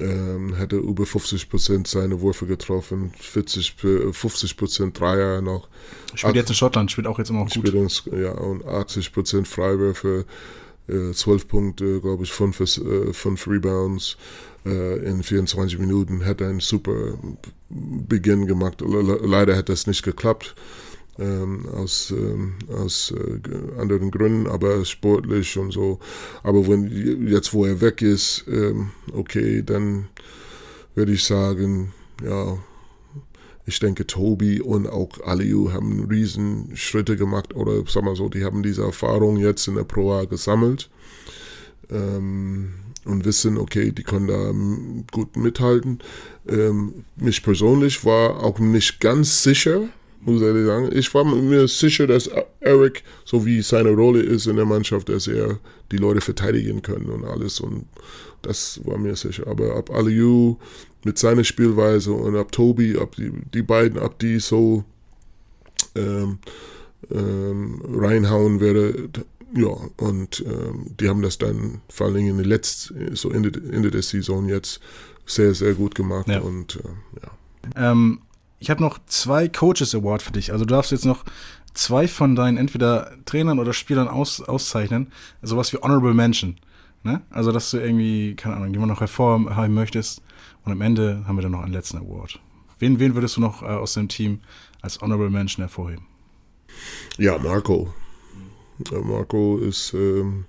[0.00, 3.74] ähm, hatte über 50 Prozent seine Würfe getroffen, 40,
[4.12, 5.68] 50 Prozent Dreier noch.
[6.14, 7.74] Spielt jetzt in Schottland, spielt auch jetzt immer auch gut.
[7.74, 10.24] Uns, ja, und 80 Prozent Freiwürfe,
[10.90, 14.16] äh, 12 Punkte, glaube ich, 5 äh, fünf Rebounds
[14.66, 17.18] äh, in 24 Minuten, hat einen super
[17.68, 18.82] Beginn gemacht.
[18.82, 20.54] Leider hat das nicht geklappt.
[21.18, 25.98] Ähm, aus, ähm, aus äh, anderen Gründen, aber sportlich und so.
[26.42, 30.08] Aber wenn jetzt, wo er weg ist, ähm, okay, dann
[30.94, 31.92] würde ich sagen,
[32.24, 32.56] ja,
[33.70, 38.44] ich denke, Tobi und auch Aliu haben riesen Schritte gemacht oder sag mal so, die
[38.44, 40.90] haben diese Erfahrung jetzt in der Pro A gesammelt.
[41.88, 42.72] Ähm,
[43.04, 46.00] und wissen, okay, die können da ähm, gut mithalten.
[46.48, 49.88] Ähm, mich persönlich war auch nicht ganz sicher,
[50.20, 50.90] muss ich sagen.
[50.92, 52.28] Ich war mir sicher, dass
[52.60, 55.58] Eric, so wie seine Rolle ist in der Mannschaft, dass er
[55.92, 57.60] die Leute verteidigen können und alles.
[57.60, 57.86] Und
[58.42, 59.46] das war mir sicher.
[59.46, 60.56] Aber ab Aliu
[61.04, 64.84] mit seiner Spielweise und ab Tobi, ab die, die beiden, ab die so
[65.94, 66.38] ähm,
[67.10, 69.08] ähm, reinhauen werde,
[69.54, 73.50] ja, und ähm, die haben das dann vor allen Dingen in den letzten, so Ende,
[73.72, 74.80] Ende der Saison jetzt
[75.26, 76.28] sehr, sehr gut gemacht.
[76.28, 76.40] Ja.
[76.40, 77.90] Und äh, ja.
[77.90, 78.20] Ähm,
[78.58, 80.52] ich habe noch zwei Coaches Award für dich.
[80.52, 81.24] Also du darfst jetzt noch
[81.74, 85.12] zwei von deinen entweder Trainern oder Spielern aus, auszeichnen.
[85.42, 86.56] Sowas wie Honorable Mention.
[87.02, 87.22] Ne?
[87.30, 90.22] Also dass du irgendwie, keine Ahnung, jemanden noch hervorheben möchtest.
[90.64, 92.40] Und am Ende haben wir dann noch einen letzten Award.
[92.78, 94.40] Wen, wen würdest du noch äh, aus dem Team
[94.82, 96.06] als Honorable Mention hervorheben?
[97.18, 97.92] Ja, Marco.
[99.02, 100.44] Marco ist, ähm,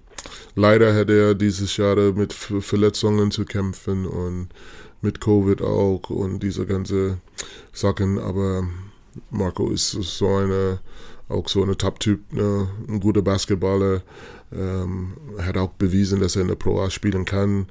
[0.55, 4.49] leider hat er dieses Jahr mit Verletzungen zu kämpfen und
[5.01, 7.19] mit Covid auch und diese ganze
[7.73, 8.67] Sachen, aber
[9.29, 10.79] Marco ist so eine,
[11.27, 12.69] auch so eine Top-Typ, ne?
[12.87, 14.03] ein guter Basketballer,
[14.53, 17.67] ähm, hat auch bewiesen, dass er in der Pro A spielen kann.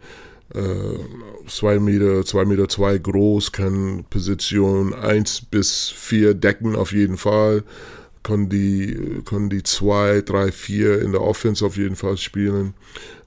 [0.54, 0.98] Äh,
[1.46, 7.62] zwei Meter, zwei Meter zwei groß, kann Position eins bis vier decken auf jeden Fall
[8.22, 12.74] können die, können die zwei, drei, vier in der Offense auf jeden Fall spielen.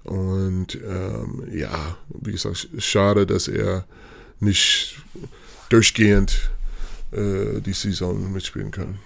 [0.04, 3.86] Und ähm, ja, wie gesagt, schade, dass er
[4.40, 4.98] nicht
[5.70, 6.52] durchgehend
[7.12, 9.00] äh, die Saison mitspielen kann.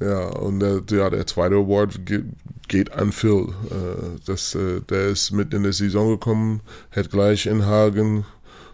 [0.00, 2.00] Ja, und der, ja, der zweite Award
[2.68, 3.48] geht, an Phil.
[3.70, 6.60] Äh, das, äh, der ist mit in der Saison gekommen,
[6.90, 8.24] hat gleich in Hagen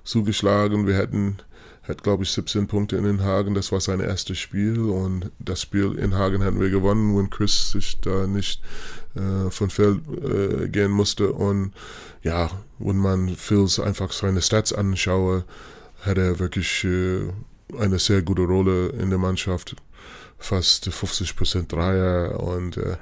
[0.05, 0.87] zugeschlagen.
[0.87, 1.39] Wir hätten,
[1.83, 3.55] hat glaube ich 17 Punkte in den Hagen.
[3.55, 7.71] Das war sein erstes Spiel und das Spiel in Hagen hatten wir gewonnen, wenn Chris
[7.73, 8.63] sich da nicht
[9.15, 11.33] äh, von Feld äh, gehen musste.
[11.33, 11.73] Und
[12.23, 15.45] ja, wenn man Phils einfach seine Stats anschaue,
[16.03, 17.31] hat er wirklich äh,
[17.79, 19.77] eine sehr gute Rolle in der Mannschaft
[20.39, 22.97] fast 50% Dreier und äh,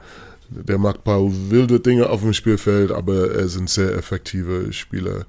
[0.49, 4.73] der macht ein paar wilde Dinge auf dem Spielfeld, aber er ist ein sehr effektiver
[4.73, 5.27] Spieler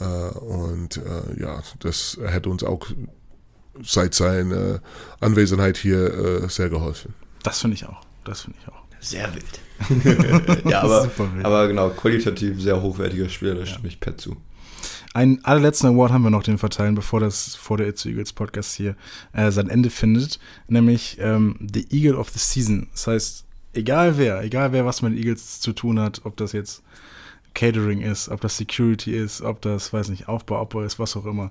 [0.00, 0.04] äh,
[0.38, 2.86] und äh, ja, das hat uns auch
[3.82, 4.80] seit seiner
[5.20, 7.14] Anwesenheit hier äh, sehr geholfen.
[7.42, 8.00] Das finde ich auch.
[8.24, 8.82] Das finde ich auch.
[9.00, 10.64] Sehr wild.
[10.64, 11.44] ja, aber, wild.
[11.44, 13.66] aber genau, qualitativ sehr hochwertiger Spieler, da ja.
[13.66, 14.36] stimme ich Pet zu.
[15.12, 18.74] Einen allerletzten Award haben wir noch, den verteilen, bevor das vor der It's Eagles Podcast
[18.74, 18.96] hier
[19.32, 20.38] äh, sein Ende findet,
[20.68, 22.88] nämlich ähm, The Eagle of the Season.
[22.92, 23.44] Das heißt,
[23.74, 26.82] egal wer, egal wer was mit Eagles zu tun hat, ob das jetzt
[27.54, 31.26] Catering ist, ob das Security ist, ob das, weiß nicht, Aufbau, Abbau ist, was auch
[31.26, 31.50] immer.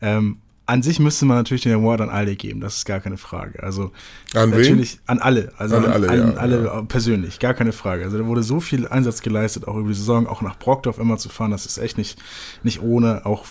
[0.00, 3.18] Ähm, an sich müsste man natürlich den Award an alle geben, das ist gar keine
[3.18, 3.62] Frage.
[3.62, 3.92] Also
[4.32, 5.00] an natürlich wen?
[5.06, 6.82] an alle, also an, an alle, an, ja, alle ja.
[6.82, 8.04] persönlich, gar keine Frage.
[8.04, 11.18] Also da wurde so viel Einsatz geleistet, auch über die Saison, auch nach Brockdorf immer
[11.18, 12.18] zu fahren, das ist echt nicht,
[12.62, 13.44] nicht ohne, auch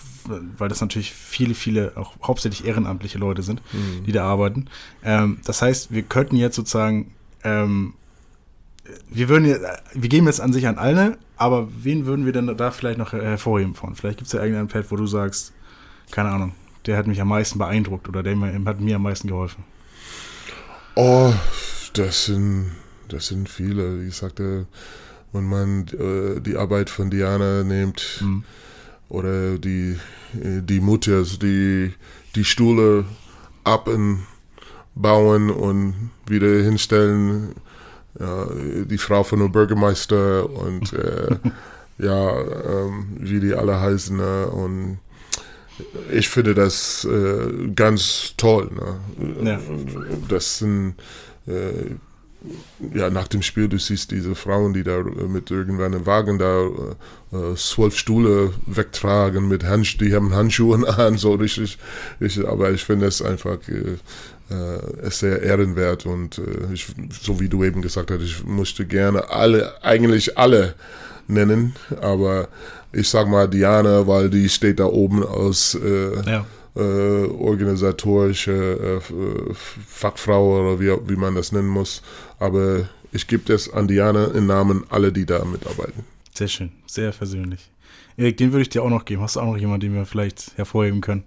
[0.58, 4.04] weil das natürlich viele, viele, auch hauptsächlich ehrenamtliche Leute sind, mhm.
[4.04, 4.66] die da arbeiten.
[5.04, 7.12] Ähm, das heißt, wir könnten jetzt sozusagen,
[7.44, 7.94] ähm,
[9.10, 9.46] wir würden
[9.94, 13.12] wir geben jetzt an sich an alle, aber wen würden wir denn da vielleicht noch
[13.12, 13.94] hervorheben von?
[13.94, 15.52] Vielleicht gibt es ja irgendeinen Pad, wo du sagst,
[16.10, 16.52] keine Ahnung,
[16.86, 19.64] der hat mich am meisten beeindruckt oder der hat mir am meisten geholfen?
[20.96, 21.32] Oh,
[21.94, 22.72] das sind,
[23.08, 24.02] das sind viele.
[24.02, 24.66] Wie ich sagte,
[25.32, 28.44] wenn man äh, die Arbeit von Diana nimmt mhm.
[29.08, 29.98] oder die,
[30.32, 31.92] die Mutters, die
[32.34, 33.06] die Stühle
[33.64, 34.20] abbauen
[35.50, 37.54] und wieder hinstellen,
[38.18, 38.46] ja,
[38.84, 41.36] die Frau von dem Bürgermeister und äh,
[41.98, 44.46] ja, ähm, wie die alle heißen ne?
[44.46, 44.98] und
[46.10, 48.70] ich finde das äh, ganz toll.
[49.18, 49.50] Ne?
[49.50, 49.60] Ja.
[50.28, 50.94] Das sind,
[51.46, 51.96] äh,
[52.94, 56.66] ja, nach dem Spiel, du siehst diese Frauen, die da mit irgendeinem Wagen da
[57.32, 61.78] äh, zwölf Stühle wegtragen mit Hand, die haben Handschuhe an, so richtig,
[62.20, 63.96] richtig aber ich finde es einfach äh,
[64.50, 66.86] äh, sehr ehrenwert und äh, ich,
[67.20, 70.74] so wie du eben gesagt hast, ich möchte gerne alle, eigentlich alle
[71.26, 72.48] nennen, aber
[72.92, 76.46] ich sag mal Diana, weil die steht da oben als äh, ja.
[76.76, 79.54] äh, organisatorische äh,
[79.88, 82.02] Fachfrau oder wie, wie man das nennen muss.
[82.38, 86.04] Aber ich gebe das an Diana im Namen aller, die da mitarbeiten.
[86.34, 87.70] Sehr schön, sehr versöhnlich.
[88.16, 89.22] Erik, den würde ich dir auch noch geben.
[89.22, 91.24] Hast du auch noch jemanden, den wir vielleicht hervorheben können?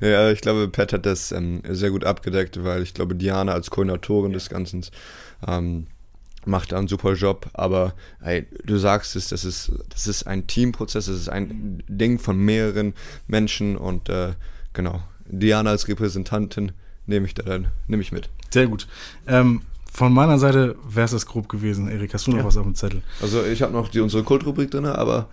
[0.00, 3.70] Ja, ich glaube, Pat hat das ähm, sehr gut abgedeckt, weil ich glaube, Diana als
[3.70, 4.84] Koordinatorin des Ganzen
[5.46, 5.86] ähm,
[6.44, 10.46] macht da einen super Job, aber hey, du sagst es, das ist, das ist ein
[10.46, 12.94] Teamprozess, das ist ein Ding von mehreren
[13.26, 14.34] Menschen und äh,
[14.72, 16.72] genau, Diana als Repräsentantin
[17.06, 18.30] nehme ich da dann, nehme ich mit.
[18.50, 18.86] Sehr gut.
[19.26, 21.88] Ähm, von meiner Seite wäre es das grob gewesen.
[21.88, 22.44] Erik, hast du noch ja.
[22.44, 23.02] was auf dem Zettel?
[23.20, 25.28] Also ich habe noch die unsere Kultrubrik drin, aber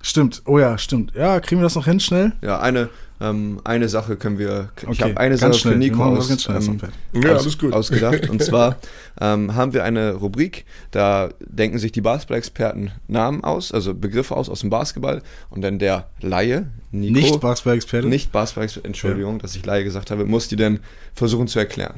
[0.00, 1.12] Stimmt, oh ja, stimmt.
[1.14, 2.32] Ja, kriegen wir das noch hin schnell?
[2.40, 2.88] Ja, eine,
[3.20, 4.70] ähm, eine Sache können wir.
[4.76, 5.74] Okay, ich habe eine Sache schnell.
[5.74, 6.80] für Nico aus, ähm,
[7.12, 8.28] ja, aus, ausgedacht.
[8.30, 8.76] und zwar
[9.20, 14.48] ähm, haben wir eine Rubrik, da denken sich die Basketball-Experten Namen aus, also Begriffe aus
[14.48, 17.14] aus dem Basketball und dann der Laie, Nico.
[17.14, 18.08] Nicht Basketball-Experte?
[18.08, 19.42] Nicht Basketball-Experte, Entschuldigung, ja.
[19.42, 20.80] dass ich Laie gesagt habe, muss die dann
[21.12, 21.94] versuchen zu erklären.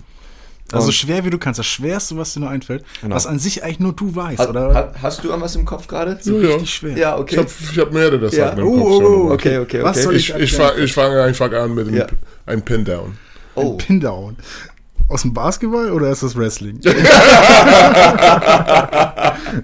[0.72, 3.14] Also so schwer wie du kannst, das Schwerste, was dir nur einfällt, genau.
[3.14, 4.74] was an sich eigentlich nur du weißt, ha, oder?
[4.74, 6.18] Ha, hast du an was im Kopf gerade?
[6.20, 6.96] So ja, richtig schwer.
[6.96, 7.34] Ja, okay.
[7.34, 8.64] Ich habe ich hab mehrere Sachen ja.
[8.64, 8.80] im Kopf.
[8.80, 9.82] Oh, oh, okay, okay, okay.
[9.82, 12.06] Was soll ich, ich, ich, fang, ich fange einfach an mit ja.
[12.46, 13.16] einem Pin-Down.
[13.54, 13.72] Oh.
[13.72, 14.36] Ein Pin-Down?
[15.08, 16.78] Aus dem Basketball oder ist das Wrestling?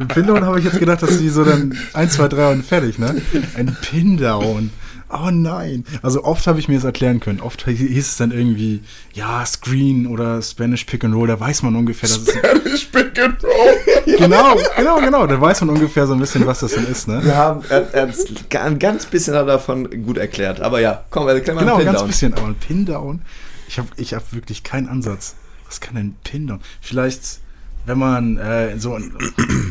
[0.01, 2.99] Ein Pin-Down habe ich jetzt gedacht, dass die so dann 1, 2, 3 und fertig,
[2.99, 3.23] ne?
[3.55, 4.71] Ein Pin-Down
[5.11, 5.85] oh nein.
[6.03, 7.41] Also oft habe ich mir das erklären können.
[7.41, 8.83] Oft hieß es dann irgendwie,
[9.13, 12.85] ja, Screen oder Spanish Pick and Roll, da weiß man ungefähr, dass Spanish es.
[12.85, 13.77] Pick and Roll.
[14.19, 15.27] genau, genau, genau.
[15.27, 17.25] Da weiß man ungefähr so ein bisschen, was das denn ist, ne?
[17.25, 20.61] Wir haben er, ein ganz bisschen davon gut erklärt.
[20.61, 22.35] Aber ja, komm, erklär mal Genau, ein ganz bisschen.
[22.35, 23.23] Aber ein Pin-Down,
[23.69, 25.37] ich habe ich hab wirklich keinen Ansatz.
[25.67, 26.61] Was kann denn Pin-Down?
[26.81, 27.41] Vielleicht
[27.87, 28.99] wenn man äh, so,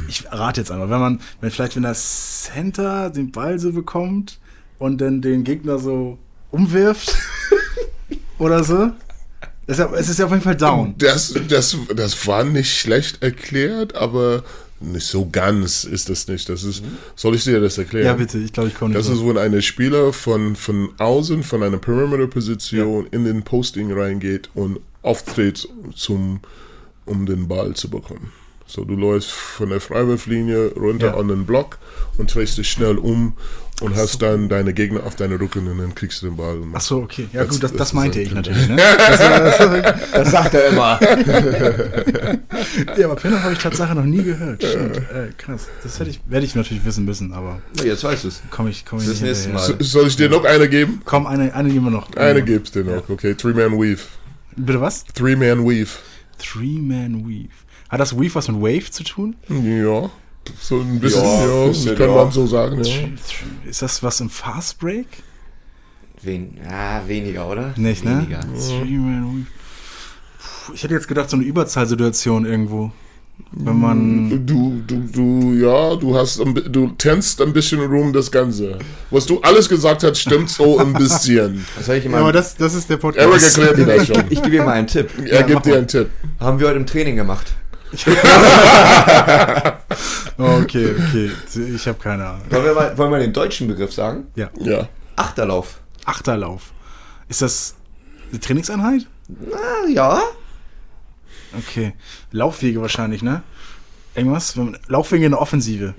[0.08, 4.40] ich rate jetzt einmal, wenn man, wenn vielleicht wenn das Center den Ball so bekommt
[4.80, 6.18] und dann den Gegner so
[6.52, 7.16] umwirft
[8.38, 8.92] oder so.
[9.68, 10.94] Es ist, ja auf jeden Fall down.
[10.98, 14.44] Das, das, das war nicht schlecht erklärt, aber
[14.80, 16.48] nicht so ganz ist das nicht.
[16.50, 16.84] Das ist,
[17.16, 18.06] soll ich dir das erklären?
[18.06, 21.42] Ja, bitte, ich glaube, ich komme nicht Das ist, wenn ein Spieler von, von außen,
[21.44, 26.42] von einer Perimeter-Position in den Posting reingeht und auftritt, zum,
[27.06, 28.32] um den Ball zu bekommen.
[28.68, 31.18] So, du läufst von der Freiwurflinie runter Ja.
[31.18, 31.78] an den Block
[32.18, 33.34] und drehst dich schnell um
[33.82, 36.58] und hast dann deine Gegner auf deine Rücken und dann kriegst du den Ball.
[36.74, 37.28] Ach so, okay.
[37.32, 38.78] Ja, Das- gut, das, das das meinte ich natürlich, ne?
[40.14, 41.00] Das sagt er immer.
[42.98, 44.64] ja, aber Pinner habe ich Tatsache noch nie gehört.
[44.64, 44.98] Stimmt.
[44.98, 45.68] Äh, krass.
[45.84, 48.42] Das hätte ich, werde ich natürlich wissen müssen, aber Ja, jetzt weißt du es.
[48.50, 49.50] komme ich, komm ich Das nächste.
[49.50, 49.60] Mal.
[49.60, 51.02] So, soll ich dir noch eine geben?
[51.06, 52.12] Komm, eine, eine geben wir noch.
[52.16, 52.46] Eine Ja.
[52.46, 53.36] gibt's dir noch, okay.
[53.36, 54.00] Three-Man Weave.
[54.56, 55.04] Bitte was?
[55.14, 55.90] Three-Man Weave.
[56.40, 57.50] Three-Man Weave.
[57.96, 59.38] Hat das Weave was mit Wave zu tun?
[59.48, 60.10] Ja,
[60.60, 62.16] so ein bisschen, Ja, ja, bisschen, das kann ja.
[62.16, 62.94] man so sagen, ja.
[63.70, 65.08] Ist das was im Fast Break?
[66.22, 67.74] Wen, ah, weniger, oder?
[67.78, 68.18] Nicht, ne?
[68.18, 68.42] weniger.
[68.44, 69.46] Weave.
[70.66, 72.92] Puh, Ich hätte jetzt gedacht, so eine Überzahlsituation irgendwo.
[73.54, 74.46] Wenn man.
[74.46, 78.78] Du, du, du, ja, du hast, du tänzt ein bisschen rum das Ganze.
[79.12, 81.66] Was du alles gesagt hast, stimmt so ein bisschen.
[81.82, 82.18] Soll ich Ja, immer?
[82.20, 83.26] aber das, das ist der Podcast.
[83.26, 84.26] Eric erklärt dir das schon.
[84.30, 85.10] ich gebe dir mal einen Tipp.
[85.30, 85.78] Er mach gibt dir mal.
[85.78, 86.10] einen Tipp.
[86.42, 87.54] Haben wir heute im Training gemacht.
[90.38, 91.32] Oh, okay, okay.
[91.76, 92.42] Ich habe keine Ahnung.
[92.50, 94.28] Wollen wir, mal, wollen wir den deutschen Begriff sagen?
[94.36, 94.50] Ja.
[94.60, 94.90] Ja.
[95.16, 95.80] Achterlauf.
[96.06, 96.74] Achterlauf.
[97.30, 97.76] Ist das
[98.32, 99.08] eine Trainingseinheit?
[99.54, 100.22] Ah, ja.
[101.58, 101.94] Okay.
[102.32, 103.44] Laufwege wahrscheinlich, ne?
[104.14, 104.56] Irgendwas?
[104.88, 105.94] Laufwege in der Offensive.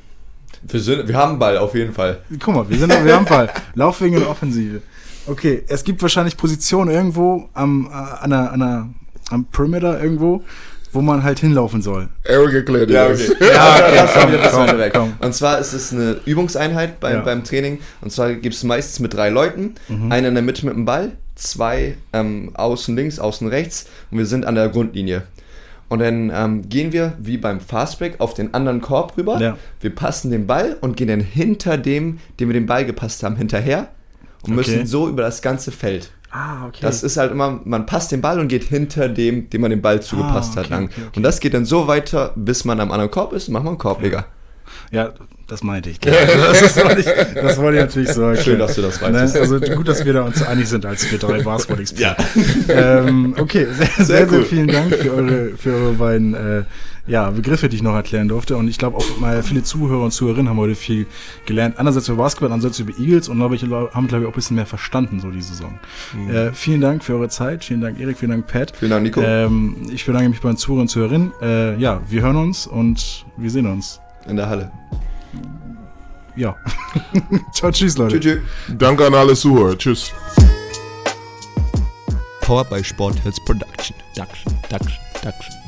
[0.62, 2.22] Wir, sind, wir haben Ball auf jeden Fall.
[2.40, 3.52] Guck mal, wir sind wir haben Ball.
[3.74, 4.82] Laufwege in der Offensive.
[5.26, 8.88] Okay, es gibt wahrscheinlich Positionen irgendwo am, äh, an der, an der,
[9.30, 10.44] am Perimeter irgendwo,
[10.96, 12.08] wo man halt hinlaufen soll.
[12.24, 13.30] Eric erklärt Ja, das.
[13.30, 13.44] okay.
[13.54, 14.92] Ja, okay, das haben wir das komm, weiter weg.
[14.94, 15.12] komm.
[15.20, 17.20] Und zwar ist es eine Übungseinheit beim, Ja.
[17.22, 17.78] beim Training.
[18.00, 19.74] Und zwar gibt es meistens mit drei Leuten.
[20.10, 23.86] Einer in der Mitte mit dem Ball, zwei ähm, außen links, außen rechts.
[24.10, 25.22] Und wir sind an der Grundlinie.
[25.88, 29.38] Und dann ähm, gehen wir, wie beim Fastback, auf den anderen Korb rüber.
[29.40, 29.56] Ja.
[29.80, 33.36] Wir passen den Ball und gehen dann hinter dem, dem wir den Ball gepasst haben,
[33.36, 33.88] hinterher.
[34.42, 34.70] Und Okay.
[34.72, 36.10] müssen so über das ganze Feld.
[36.30, 36.78] Ah, okay.
[36.80, 39.80] Das ist halt immer, man passt den Ball und geht hinter dem, dem man den
[39.80, 40.84] Ball zugepasst hat, okay, lang.
[40.84, 41.16] okay, okay.
[41.16, 43.70] Und das geht dann so weiter, bis man am anderen Korb ist, und machen wir
[43.70, 44.26] einen Korbleger.
[44.90, 45.12] Ja,
[45.46, 46.00] das meinte ich.
[46.00, 46.12] Das
[46.84, 48.44] wollte ich, das wollte ich natürlich so erklären.
[48.44, 49.34] Schön, dass du das weißt.
[49.34, 49.40] Ne?
[49.40, 52.24] Also gut, dass wir da uns einig sind als wir drei Basketball-Experten.
[52.68, 54.44] Ähm, okay, sehr, sehr, sehr, cool.
[54.44, 56.62] vielen Dank für eure, für eure beiden äh,
[57.06, 58.56] ja, Begriffe, die ich noch erklären durfte.
[58.56, 61.06] Und ich glaube auch mal viele Zuhörer und Zuhörerinnen haben heute viel
[61.44, 61.78] gelernt.
[61.78, 64.56] Einerseits über Basketball, andererseits über Eagles und glaube ich, haben glaube ich auch ein bisschen
[64.56, 65.78] mehr verstanden, so die Saison.
[66.28, 67.64] Äh, vielen Dank für eure Zeit.
[67.64, 68.18] Vielen Dank, Erik.
[68.18, 68.76] Vielen Dank, Pat.
[68.76, 69.22] Vielen Dank, Nico.
[69.22, 71.32] Ähm, ich bedanke mich bei den Zuhörern und Zuhörerinnen.
[71.40, 74.00] Äh, ja, wir hören uns und wir sehen uns.
[74.26, 74.72] In der Halle.
[76.34, 76.56] Ja.
[77.52, 78.20] Ciao, tschüss, Leute.
[78.20, 78.38] Tschüss.
[78.76, 79.76] Danke an alle Zuhörer.
[79.78, 80.12] Tschüss.
[82.42, 83.96] Powered by Sporthills Production.
[84.14, 85.65] Duction, Duction, Duction.